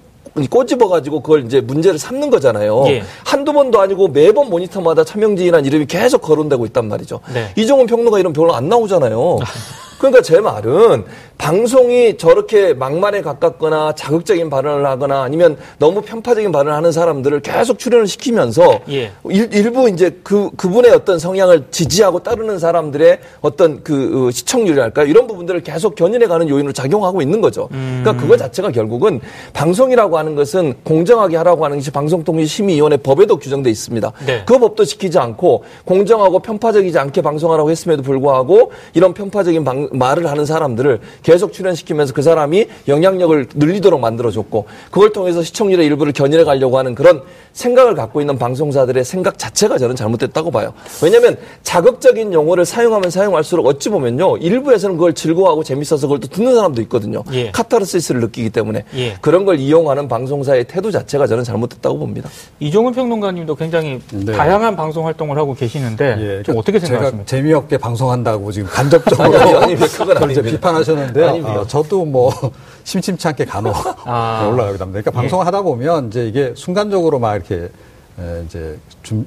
꼬집어 0.51 0.89
가지고 0.89 1.21
그걸 1.21 1.45
이제 1.47 1.61
문제를 1.61 1.99
삼는 1.99 2.29
거잖아요. 2.29 2.85
예. 2.89 3.03
한두 3.25 3.53
번도 3.53 3.81
아니고 3.81 4.09
매번 4.09 4.51
모니터마다 4.51 5.05
차명진이라는 5.05 5.65
이름이 5.65 5.87
계속 5.87 6.21
거론되고 6.21 6.67
있단 6.67 6.89
말이죠. 6.89 7.21
네. 7.33 7.53
이종훈 7.57 7.87
평론가 7.87 8.19
이런 8.19 8.33
별로 8.33 8.55
안 8.55 8.69
나오잖아요. 8.69 9.39
그러니까 9.99 10.21
제 10.23 10.41
말은 10.41 11.05
방송이 11.39 12.17
저렇게 12.17 12.75
막말에 12.75 13.23
가깝거나 13.23 13.95
자극적인 13.95 14.51
발언을 14.51 14.87
하거나 14.87 15.23
아니면 15.23 15.57
너무 15.79 16.01
편파적인 16.01 16.53
발언을 16.53 16.73
하는 16.73 16.93
사람들을 16.93 17.41
계속 17.41 17.79
출연을 17.79 18.07
시키면서 18.07 18.81
예. 18.89 19.13
일, 19.29 19.73
부 19.73 19.89
이제 19.89 20.19
그 20.23 20.51
그분의 20.57 20.93
어떤 20.93 21.19
성향을 21.19 21.65
지지하고 21.71 22.23
따르는 22.23 22.59
사람들의 22.59 23.19
어떤 23.41 23.83
그 23.83 24.29
어, 24.29 24.31
시청률이랄까요 24.31 25.07
이런 25.07 25.27
부분들을 25.27 25.63
계속 25.63 25.95
견인해 25.95 26.27
가는 26.27 26.49
요인으로 26.49 26.73
작용하고 26.73 27.21
있는 27.21 27.41
거죠. 27.41 27.69
음. 27.73 28.01
그러니까 28.03 28.23
그거 28.23 28.37
자체가 28.37 28.71
결국은 28.71 29.21
방송이라고 29.53 30.17
하는 30.17 30.35
것은 30.35 30.75
공정하게 30.85 31.37
하라고 31.39 31.65
하는 31.65 31.79
것이 31.79 31.91
방송통신심의위원회 31.91 32.99
법에도 32.99 33.37
규정돼 33.37 33.71
있습니다. 33.71 34.13
네. 34.27 34.43
그 34.47 34.59
법도 34.59 34.85
지키지 34.85 35.19
않고 35.19 35.65
공정하고 35.85 36.39
편파적이지 36.39 36.99
않게 36.99 37.23
방송하라고 37.23 37.71
했음에도 37.71 38.03
불구하고 38.03 38.73
이런 38.95 39.13
편파적인 39.13 39.65
방, 39.65 39.89
말을 39.93 40.31
하는 40.31 40.47
사람들을 40.47 41.01
계속 41.23 41.34
출연시키면서 41.39 42.13
그 42.15 42.23
사람이 42.23 42.67
영향력을 42.89 43.49
늘리도록 43.55 44.01
만들어줬고 44.01 44.67
그걸 44.91 45.13
통해서 45.13 45.43
시청률의 45.43 45.87
일부를 45.87 46.13
견인해 46.13 46.45
가려고 46.45 46.79
하는 46.79 46.95
그런 46.95 47.23
생각을 47.53 47.95
갖고 47.95 48.21
있는 48.21 48.39
방송사들의 48.39 49.05
생각 49.05 49.39
자체가 49.39 49.79
저는 49.79 49.97
잘못됐다고 49.97 50.51
봐요. 50.51 50.75
왜냐하면 51.03 51.37
자극적인 51.63 52.33
용어를 52.33 52.65
사용하면 52.65 53.11
사용할수록 53.11 53.67
어찌 53.67 53.89
보면요 53.89 54.37
일부에서는 54.39 54.97
그걸 54.97 55.15
즐거워하고 55.15 55.63
재밌어서 55.63 56.07
그걸 56.07 56.21
또 56.21 56.29
듣는 56.29 56.55
사람도 56.55 56.83
있거든요. 56.83 57.23
예. 57.33 57.51
카타르시스를 57.51 58.21
느끼기 58.21 58.51
때문에 58.51 58.85
예. 58.97 59.17
그런 59.21 59.45
걸 59.45 59.59
이용하는 59.59 60.09
방송사의 60.09 60.65
태도 60.65 60.91
자체가 60.91 61.27
저는 61.27 61.45
잘못됐다고 61.45 61.99
봅니다. 61.99 62.29
이종훈 62.61 62.93
평론가님도 62.95 63.55
굉장히 63.55 64.01
네. 64.11 64.33
다양한 64.33 64.77
방송 64.77 65.07
활동을 65.07 65.39
하고 65.39 65.55
계시는데 65.55 66.17
예. 66.39 66.43
좀 66.43 66.57
어떻게 66.57 66.79
생각하십니까? 66.79 67.27
재미없게 67.27 67.79
방송한다고 67.79 68.51
지금 68.53 68.69
간접적으로 68.69 69.39
아니, 69.39 69.55
아니, 69.55 69.77
그건 69.77 70.29
비판하셨는데 70.29 71.14
어, 71.23 71.67
저도 71.67 72.05
뭐 72.05 72.33
심심치 72.85 73.27
않게 73.29 73.45
간혹 73.45 73.75
아. 74.05 74.49
올라가기도 74.53 74.85
합니다. 74.85 75.01
그러니까 75.01 75.11
방송을 75.11 75.47
하다 75.47 75.63
보면 75.63 76.09
이제 76.09 76.27
이게 76.27 76.53
순간적으로 76.57 77.19
막 77.19 77.35
이렇게 77.35 77.69
이제 78.47 78.79
좀 79.03 79.27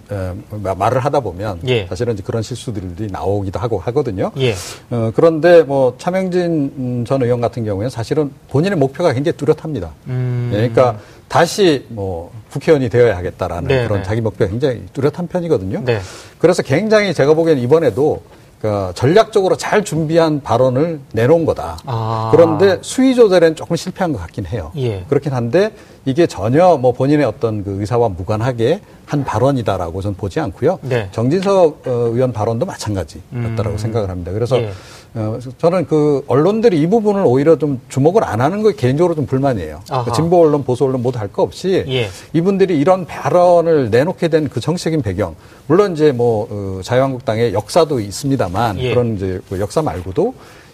말을 0.62 1.00
하다 1.04 1.20
보면 1.20 1.60
예. 1.68 1.88
사실은 1.88 2.14
이제 2.14 2.24
그런 2.26 2.42
실수들이 2.42 3.08
나오기도 3.12 3.60
하고 3.60 3.80
하거든요. 3.80 4.32
예. 4.38 4.56
어, 4.90 5.12
그런데 5.14 5.64
뭐 5.64 5.96
차명진 5.98 7.04
전 7.06 7.22
의원 7.22 7.42
같은 7.42 7.66
경우에는 7.66 7.90
사실은 7.90 8.32
본인의 8.50 8.78
목표가 8.78 9.12
굉장히 9.12 9.38
뚜렷합니다. 9.38 9.92
음. 10.08 10.52
예, 10.54 10.70
그러니까 10.70 11.00
다시 11.28 11.86
뭐 11.90 12.32
국회의원이 12.52 12.90
되어야 12.90 13.18
하겠다라는 13.18 13.68
네, 13.68 13.84
그런 13.84 14.00
네. 14.00 14.06
자기 14.06 14.22
목표가 14.22 14.50
굉장히 14.50 14.84
뚜렷한 14.94 15.28
편이거든요. 15.28 15.82
네. 15.84 16.00
그래서 16.40 16.64
굉장히 16.64 17.14
제가 17.14 17.34
보기에는 17.34 17.62
이번에도 17.62 18.22
그 18.62 18.92
전략적으로 18.96 19.56
잘 19.56 19.84
준비한 19.84 20.42
발언을 20.42 21.00
내놓은 21.14 21.46
거다. 21.46 21.78
아. 21.86 22.30
그런데 22.32 22.80
수위 22.82 23.14
조절에는 23.14 23.56
조금 23.56 23.76
실패한 23.76 24.14
것 24.14 24.20
같긴 24.20 24.48
해요. 24.48 24.72
예. 24.78 25.06
그렇긴 25.08 25.34
한데 25.34 25.72
이게 26.06 26.26
전혀 26.26 26.78
뭐 26.78 26.92
본인의 26.92 27.26
어떤 27.26 27.64
그 27.64 27.80
의사와 27.80 28.10
무관하게 28.10 28.82
한 29.06 29.24
발언이다라고 29.24 30.02
저는 30.02 30.18
보지 30.18 30.40
않고요. 30.40 30.80
네. 30.82 31.08
정진석 31.12 31.88
어, 31.88 31.92
의원 31.92 32.34
발언도 32.34 32.66
마찬가지였다라고 32.66 33.70
음. 33.70 33.78
생각을 33.78 34.10
합니다. 34.10 34.32
그래서 34.32 34.58
예. 34.58 34.72
어, 35.18 35.40
저는 35.58 35.88
그 35.88 36.24
언론들이 36.28 36.80
이 36.80 36.88
부분을 36.88 37.24
오히려 37.26 37.58
좀 37.58 37.82
주목을 37.90 38.24
안 38.24 38.40
하는 38.40 38.62
거 38.62 38.72
개인적으로 38.72 39.16
좀 39.16 39.26
불만이에요. 39.26 39.82
그러니까 39.88 40.12
진보 40.14 40.42
언론, 40.42 40.64
보수 40.64 40.84
언론 40.86 41.02
모두 41.02 41.18
할 41.20 41.28
거 41.28 41.42
없이 41.44 41.84
예. 41.88 42.08
이분들이 42.34 42.78
이런 42.80 43.06
발언을 43.06 43.90
내놓게 43.90 44.28
된 44.28 44.48
그 44.50 44.60
정치적인 44.60 45.02
배경, 45.02 45.36
물론 45.68 45.94
이제 45.94 46.12
뭐 46.12 46.48
어, 46.50 46.82
자유한국당의 46.84 47.54
역사도 47.54 48.00
있습니다만 48.00 48.80
예. 48.80 48.90
그런 48.94 49.16
이제 49.16 49.42
그 49.50 49.60
역사 49.60 49.82
말고도 49.82 50.34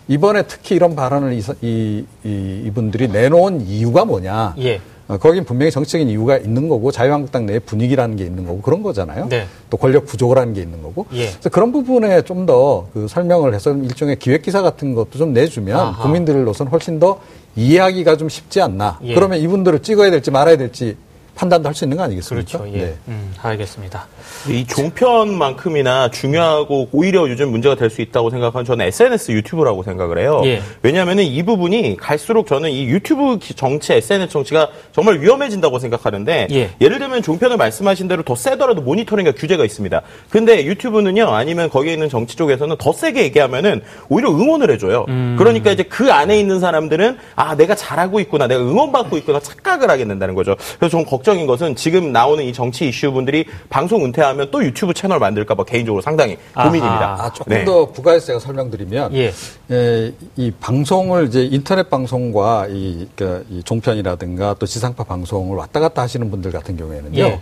이번에 0.09 0.43
특히 0.43 0.75
이런 0.75 0.95
발언을 0.95 1.33
이, 1.33 1.41
이, 1.61 2.05
이 2.25 2.63
이분들이 2.65 3.07
내놓은 3.07 3.61
이유가 3.61 4.03
뭐냐. 4.05 4.55
예. 4.59 4.81
어, 5.07 5.17
거긴 5.17 5.43
분명히 5.43 5.69
정치적인 5.71 6.07
이유가 6.09 6.37
있는 6.37 6.69
거고 6.69 6.91
자유한국당 6.91 7.45
내 7.45 7.59
분위기라는 7.59 8.15
게 8.15 8.23
있는 8.23 8.45
거고 8.45 8.61
그런 8.61 8.81
거잖아요. 8.83 9.27
네. 9.29 9.47
또 9.69 9.77
권력 9.77 10.05
부족이라는 10.05 10.53
게 10.53 10.61
있는 10.61 10.81
거고. 10.81 11.05
예. 11.13 11.27
그래서 11.31 11.49
그런 11.49 11.71
부분에 11.71 12.21
좀 12.23 12.45
더 12.45 12.85
그 12.93 13.07
설명을 13.07 13.53
해서 13.53 13.73
일종의 13.73 14.17
기획 14.19 14.41
기사 14.43 14.61
같은 14.61 14.93
것도 14.95 15.17
좀 15.17 15.33
내주면 15.33 15.77
아하. 15.79 16.03
국민들로서는 16.03 16.71
훨씬 16.71 16.99
더 16.99 17.19
이해하기가 17.55 18.17
좀 18.17 18.29
쉽지 18.29 18.61
않나. 18.61 18.99
예. 19.03 19.13
그러면 19.13 19.39
이분들을 19.39 19.79
찍어야 19.79 20.09
될지 20.11 20.31
말아야 20.31 20.57
될지 20.57 20.95
판단도 21.35 21.67
할 21.67 21.73
수 21.73 21.85
있는 21.85 21.97
거 21.97 22.03
아니겠습니까? 22.03 22.57
그렇죠. 22.59 22.77
예. 22.77 22.81
네. 22.81 22.95
음, 23.07 23.33
알겠습니다. 23.41 24.07
이 24.49 24.65
종편만큼이나 24.67 26.09
중요하고 26.11 26.89
오히려 26.91 27.27
요즘 27.29 27.49
문제가 27.51 27.75
될 27.75 27.89
수 27.89 28.01
있다고 28.01 28.29
생각하는 28.31 28.65
저는 28.65 28.85
SNS 28.87 29.31
유튜브라고 29.33 29.83
생각을 29.83 30.17
해요. 30.17 30.41
예. 30.45 30.61
왜냐하면 30.81 31.19
이 31.19 31.43
부분이 31.43 31.97
갈수록 31.97 32.47
저는 32.47 32.71
이 32.71 32.85
유튜브 32.85 33.37
정치, 33.55 33.93
SNS 33.93 34.31
정치가 34.31 34.69
정말 34.91 35.19
위험해진다고 35.21 35.79
생각하는데 35.79 36.47
예. 36.51 36.69
를 36.87 36.99
들면 36.99 37.21
종편을 37.21 37.57
말씀하신 37.57 38.07
대로 38.07 38.23
더 38.23 38.35
세더라도 38.35 38.81
모니터링과 38.81 39.33
규제가 39.33 39.65
있습니다. 39.65 40.01
근데 40.29 40.65
유튜브는요 40.65 41.27
아니면 41.29 41.69
거기에 41.69 41.93
있는 41.93 42.09
정치 42.09 42.35
쪽에서는 42.35 42.75
더 42.77 42.93
세게 42.93 43.23
얘기하면은 43.23 43.81
오히려 44.09 44.29
응원을 44.29 44.71
해줘요. 44.71 45.05
음. 45.09 45.35
그러니까 45.37 45.71
이제 45.71 45.83
그 45.83 46.11
안에 46.11 46.39
있는 46.39 46.59
사람들은 46.59 47.17
아 47.35 47.55
내가 47.55 47.75
잘하고 47.75 48.19
있구나, 48.19 48.47
내가 48.47 48.61
응원받고 48.61 49.17
있구나 49.17 49.39
착각을 49.39 49.89
하게 49.89 50.05
된다는 50.05 50.35
거죠. 50.35 50.55
그래서 50.79 50.97
좀 50.97 51.05
걱 51.05 51.22
정인 51.23 51.47
것은 51.47 51.75
지금 51.75 52.11
나오는 52.11 52.43
이 52.43 52.53
정치 52.53 52.87
이슈 52.87 53.11
분들이 53.11 53.45
방송 53.69 54.03
은퇴하면 54.05 54.51
또 54.51 54.63
유튜브 54.63 54.93
채널 54.93 55.19
만들까봐 55.19 55.63
개인적으로 55.63 56.01
상당히 56.01 56.37
고민입니다. 56.53 57.17
아, 57.19 57.33
조금 57.33 57.53
네. 57.53 57.65
더 57.65 57.85
부가해서 57.91 58.27
제가 58.27 58.39
설명드리면 58.39 59.13
예. 59.15 59.33
예, 59.71 60.13
이 60.35 60.51
방송을 60.51 61.27
이제 61.27 61.43
인터넷 61.45 61.89
방송과 61.89 62.67
이, 62.69 63.07
그러니까 63.15 63.43
이 63.49 63.63
종편이라든가 63.63 64.55
또 64.59 64.65
지상파 64.65 65.03
방송을 65.05 65.57
왔다 65.57 65.79
갔다 65.79 66.01
하시는 66.01 66.29
분들 66.29 66.51
같은 66.51 66.77
경우에는요. 66.77 67.19
예. 67.19 67.41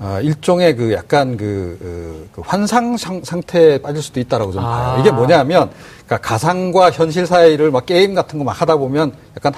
아, 0.00 0.20
일종의 0.20 0.76
그 0.76 0.92
약간 0.92 1.36
그, 1.36 1.76
그, 1.80 2.28
그 2.32 2.42
환상 2.44 2.96
상 2.96 3.20
태에 3.46 3.78
빠질 3.78 4.00
수도 4.00 4.20
있다라고 4.20 4.52
저는 4.52 4.66
아. 4.68 4.92
봐요. 4.92 5.00
이게 5.00 5.10
뭐냐면, 5.10 5.70
그러니까 6.06 6.18
가상과 6.28 6.92
현실 6.92 7.26
사이를 7.26 7.72
막 7.72 7.84
게임 7.84 8.14
같은 8.14 8.38
거 8.38 8.44
막 8.44 8.60
하다 8.62 8.76
보면 8.76 9.12
약간 9.36 9.52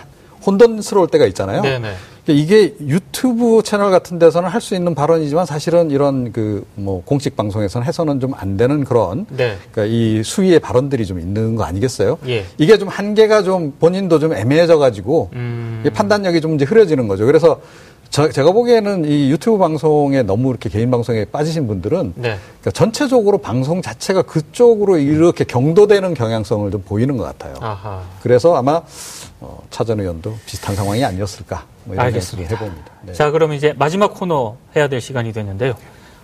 혼돈스러울 0.47 1.09
때가 1.09 1.27
있잖아요. 1.27 1.61
네네. 1.61 1.95
그러니까 2.25 2.45
이게 2.45 2.75
유튜브 2.81 3.63
채널 3.65 3.91
같은 3.91 4.19
데서는 4.19 4.49
할 4.49 4.61
수 4.61 4.75
있는 4.75 4.95
발언이지만 4.95 5.47
사실은 5.47 5.91
이런 5.91 6.33
그 6.33 6.65
뭐 6.75 7.03
공식 7.05 7.37
방송에서는 7.37 7.87
해서는 7.87 8.21
좀 8.21 8.31
안 8.37 8.57
되는 8.57 8.85
그런 8.85 9.27
네. 9.31 9.57
그러니까 9.73 9.95
이 9.95 10.23
수위의 10.23 10.61
발언들이 10.61 11.05
좀 11.05 11.19
있는 11.19 11.57
거 11.57 11.65
아니겠어요? 11.65 12.19
예. 12.29 12.45
이게 12.59 12.79
좀 12.79 12.89
한계가 12.89 13.43
좀 13.43 13.73
본인도 13.79 14.19
좀 14.19 14.33
애매해져 14.33 14.79
가지고 14.79 15.31
음... 15.33 15.85
판단력이 15.93 16.41
좀 16.41 16.55
이제 16.55 16.65
흐려지는 16.65 17.09
거죠. 17.09 17.27
그래서 17.27 17.61
저, 18.09 18.29
제가 18.31 18.53
보기에는 18.53 19.05
이 19.05 19.31
유튜브 19.31 19.59
방송에 19.59 20.23
너무 20.23 20.51
이렇게 20.51 20.69
개인 20.69 20.91
방송에 20.91 21.25
빠지신 21.27 21.67
분들은 21.67 22.15
네. 22.17 22.37
그러니까 22.61 22.71
전체적으로 22.73 23.39
방송 23.39 23.83
자체가 23.83 24.23
그쪽으로 24.23 24.99
이렇게 24.99 25.45
경도되는 25.45 26.15
경향성을 26.15 26.71
좀 26.71 26.83
보이는 26.83 27.17
것 27.17 27.25
같아요. 27.25 27.55
아하. 27.61 28.03
그래서 28.23 28.57
아마 28.57 28.83
어, 29.41 29.63
차전 29.71 30.01
의원도 30.01 30.39
비슷한 30.47 30.77
상황이 30.77 31.05
아니었을까 31.05 31.65
뭐 31.85 31.95
이런 31.95 32.07
알겠습니다. 32.07 32.55
해봅니다. 32.55 32.93
네. 33.03 33.13
자, 33.15 33.31
그럼 33.31 33.53
이제 33.53 33.75
마지막 33.77 34.15
코너 34.15 34.57
해야 34.77 34.89
될 34.89 35.01
시간이 35.01 35.33
됐는데요. 35.33 35.75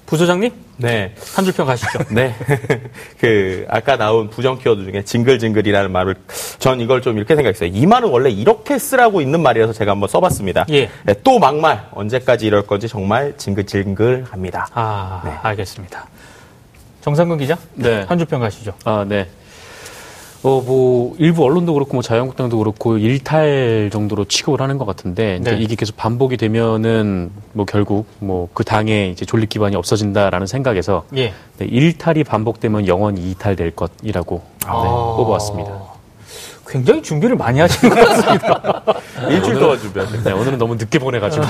부소장님? 0.04 0.52
네. 0.76 1.14
한 1.34 1.44
줄평 1.44 1.66
가시죠. 1.66 1.98
네. 2.14 2.34
그, 3.18 3.66
아까 3.68 3.96
나온 3.96 4.30
부정 4.30 4.58
키워드 4.58 4.84
중에 4.84 5.02
징글징글이라는 5.02 5.90
말을, 5.90 6.14
전 6.58 6.80
이걸 6.80 7.02
좀 7.02 7.16
이렇게 7.16 7.34
생각했어요. 7.34 7.70
이 7.72 7.86
말은 7.86 8.08
원래 8.10 8.30
이렇게 8.30 8.78
쓰라고 8.78 9.20
있는 9.20 9.42
말이라서 9.42 9.72
제가 9.72 9.92
한번 9.92 10.08
써봤습니다. 10.08 10.66
예. 10.70 10.88
네, 11.04 11.14
또 11.24 11.40
막말, 11.40 11.88
언제까지 11.92 12.46
이럴 12.46 12.62
건지 12.66 12.86
정말 12.86 13.36
징글징글 13.36 14.26
합니다. 14.30 14.68
아, 14.74 15.22
네. 15.24 15.32
알겠습니다. 15.42 16.06
정상근 17.00 17.38
기자? 17.38 17.58
네. 17.74 18.02
한 18.02 18.18
줄평 18.18 18.40
가시죠. 18.40 18.74
아, 18.84 19.04
네. 19.08 19.26
어, 20.42 20.60
뭐, 20.60 21.14
일부 21.18 21.44
언론도 21.44 21.72
그렇고, 21.74 21.94
뭐, 21.94 22.02
자유한국당도 22.02 22.58
그렇고, 22.58 22.98
일탈 22.98 23.90
정도로 23.92 24.26
취급을 24.26 24.60
하는 24.60 24.78
것 24.78 24.84
같은데, 24.84 25.40
네. 25.42 25.56
이게 25.58 25.74
계속 25.74 25.96
반복이 25.96 26.36
되면은, 26.36 27.30
뭐, 27.52 27.64
결국, 27.64 28.06
뭐, 28.20 28.48
그 28.54 28.62
당의 28.62 29.10
이제 29.10 29.24
존립 29.24 29.48
기반이 29.48 29.74
없어진다라는 29.76 30.46
생각에서, 30.46 31.04
예. 31.16 31.32
네, 31.58 31.64
일탈이 31.66 32.22
반복되면 32.22 32.86
영원히 32.86 33.30
이탈될 33.30 33.72
것이라고 33.72 34.42
네, 34.60 34.66
아... 34.66 35.14
뽑아왔습니다. 35.16 35.96
굉장히 36.68 37.00
준비를 37.02 37.36
많이 37.36 37.60
하신 37.60 37.88
것 37.88 37.94
같습니다. 37.96 38.82
일주일 39.30 39.58
동안 39.58 39.78
준비하셨네 39.78 40.24
네, 40.24 40.32
오늘은 40.32 40.58
너무 40.58 40.74
늦게 40.74 40.98
보내가지고. 40.98 41.44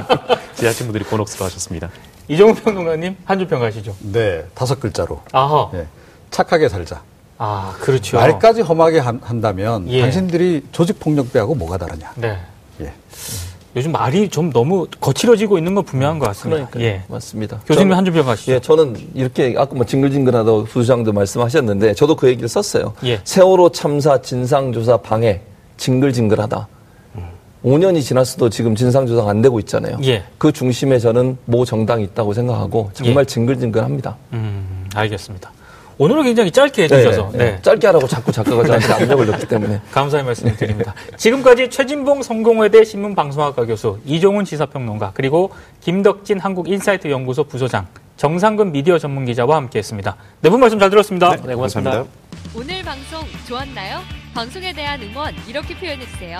제자친구들이 0.54 1.04
곤혹스러워 1.04 1.48
하셨습니다. 1.48 1.90
이종훈 2.28 2.54
평론가님, 2.54 3.16
한 3.24 3.38
줄 3.38 3.48
평가하시죠. 3.48 3.94
네, 4.12 4.44
다섯 4.54 4.78
글자로. 4.80 5.20
아하. 5.32 5.68
네, 5.72 5.86
착하게 6.30 6.68
살자. 6.68 7.02
아, 7.44 7.74
그렇죠. 7.80 8.18
말까지 8.18 8.60
험하게 8.60 9.00
한, 9.00 9.20
다면 9.40 9.88
예. 9.88 10.00
당신들이 10.02 10.62
조직 10.70 11.00
폭력배하고 11.00 11.56
뭐가 11.56 11.76
다르냐. 11.76 12.12
네. 12.14 12.38
예. 12.80 12.92
요즘 13.74 13.90
말이 13.90 14.28
좀 14.28 14.52
너무 14.52 14.86
거칠어지고 15.00 15.58
있는 15.58 15.74
건 15.74 15.82
분명한 15.84 16.20
것 16.20 16.26
같습니다. 16.26 16.68
그러니까 16.68 16.80
예. 16.82 17.02
맞습니다. 17.08 17.58
교수님 17.66 17.92
한 17.94 18.04
줄 18.04 18.14
평가하시죠. 18.14 18.52
예, 18.52 18.60
저는 18.60 18.96
이렇게 19.14 19.54
아까 19.58 19.74
뭐 19.74 19.84
징글징글하다고 19.84 20.64
부장도 20.66 21.12
말씀하셨는데 21.12 21.94
저도 21.94 22.14
그 22.14 22.28
얘기를 22.28 22.48
썼어요. 22.48 22.92
예. 23.04 23.20
세월호 23.24 23.70
참사 23.72 24.22
진상조사 24.22 24.98
방해 24.98 25.40
징글징글하다. 25.78 26.68
5년이 27.64 28.02
지났어도 28.02 28.50
지금 28.50 28.74
진상조사가 28.76 29.30
안 29.30 29.40
되고 29.40 29.58
있잖아요. 29.60 29.96
예. 30.04 30.24
그 30.38 30.52
중심에 30.52 30.98
저는 30.98 31.38
모 31.46 31.64
정당이 31.64 32.04
있다고 32.04 32.34
생각하고 32.34 32.90
정말 32.92 33.22
예. 33.22 33.24
징글징글합니다. 33.26 34.16
음, 34.32 34.88
알겠습니다. 34.94 35.50
오늘은 35.98 36.24
굉장히 36.24 36.50
짧게 36.50 36.84
해주셔서 36.84 37.30
네, 37.32 37.38
네. 37.38 37.44
네. 37.52 37.62
짧게 37.62 37.86
하라고 37.88 38.06
자꾸 38.06 38.32
작가가 38.32 38.64
저한테 38.64 38.92
압력을 38.92 39.26
넣기 39.26 39.46
때문에 39.46 39.80
감사의 39.92 40.24
말씀을 40.24 40.56
드립니다. 40.56 40.94
지금까지 41.16 41.70
최진봉 41.70 42.22
성공회대 42.22 42.84
신문방송학과 42.84 43.66
교수 43.66 43.98
이종훈 44.04 44.44
시사평론가 44.44 45.12
그리고 45.14 45.52
김덕진 45.80 46.40
한국인사이트 46.40 47.08
연구소 47.10 47.44
부소장 47.44 47.86
정상근 48.16 48.72
미디어 48.72 48.98
전문 48.98 49.24
기자와 49.26 49.56
함께했습니다. 49.56 50.16
네 50.40 50.50
분 50.50 50.60
말씀 50.60 50.78
잘 50.78 50.90
들었습니다. 50.90 51.30
네, 51.44 51.54
고맙습니다. 51.54 51.90
감사합니다. 51.90 52.22
오늘 52.54 52.82
방송 52.82 53.20
좋았나요? 53.48 54.00
방송에 54.34 54.72
대한 54.72 55.00
응원 55.02 55.34
이렇게 55.48 55.76
표현해 55.76 56.04
주세요. 56.06 56.38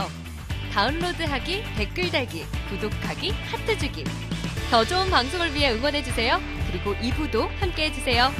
다운로드하기, 0.73 1.63
댓글 1.77 2.11
달기, 2.11 2.45
구독하기, 2.71 3.33
하트 3.51 3.79
주기. 3.79 4.05
더 4.71 4.83
좋은 4.85 5.11
방송을 5.11 5.55
위해 5.55 5.73
응원해 5.73 6.03
주세요. 6.03 6.39
그리고 6.71 6.95
2부도 6.95 7.47
함께 7.61 7.85
해 7.87 7.93
주세요. 7.93 8.31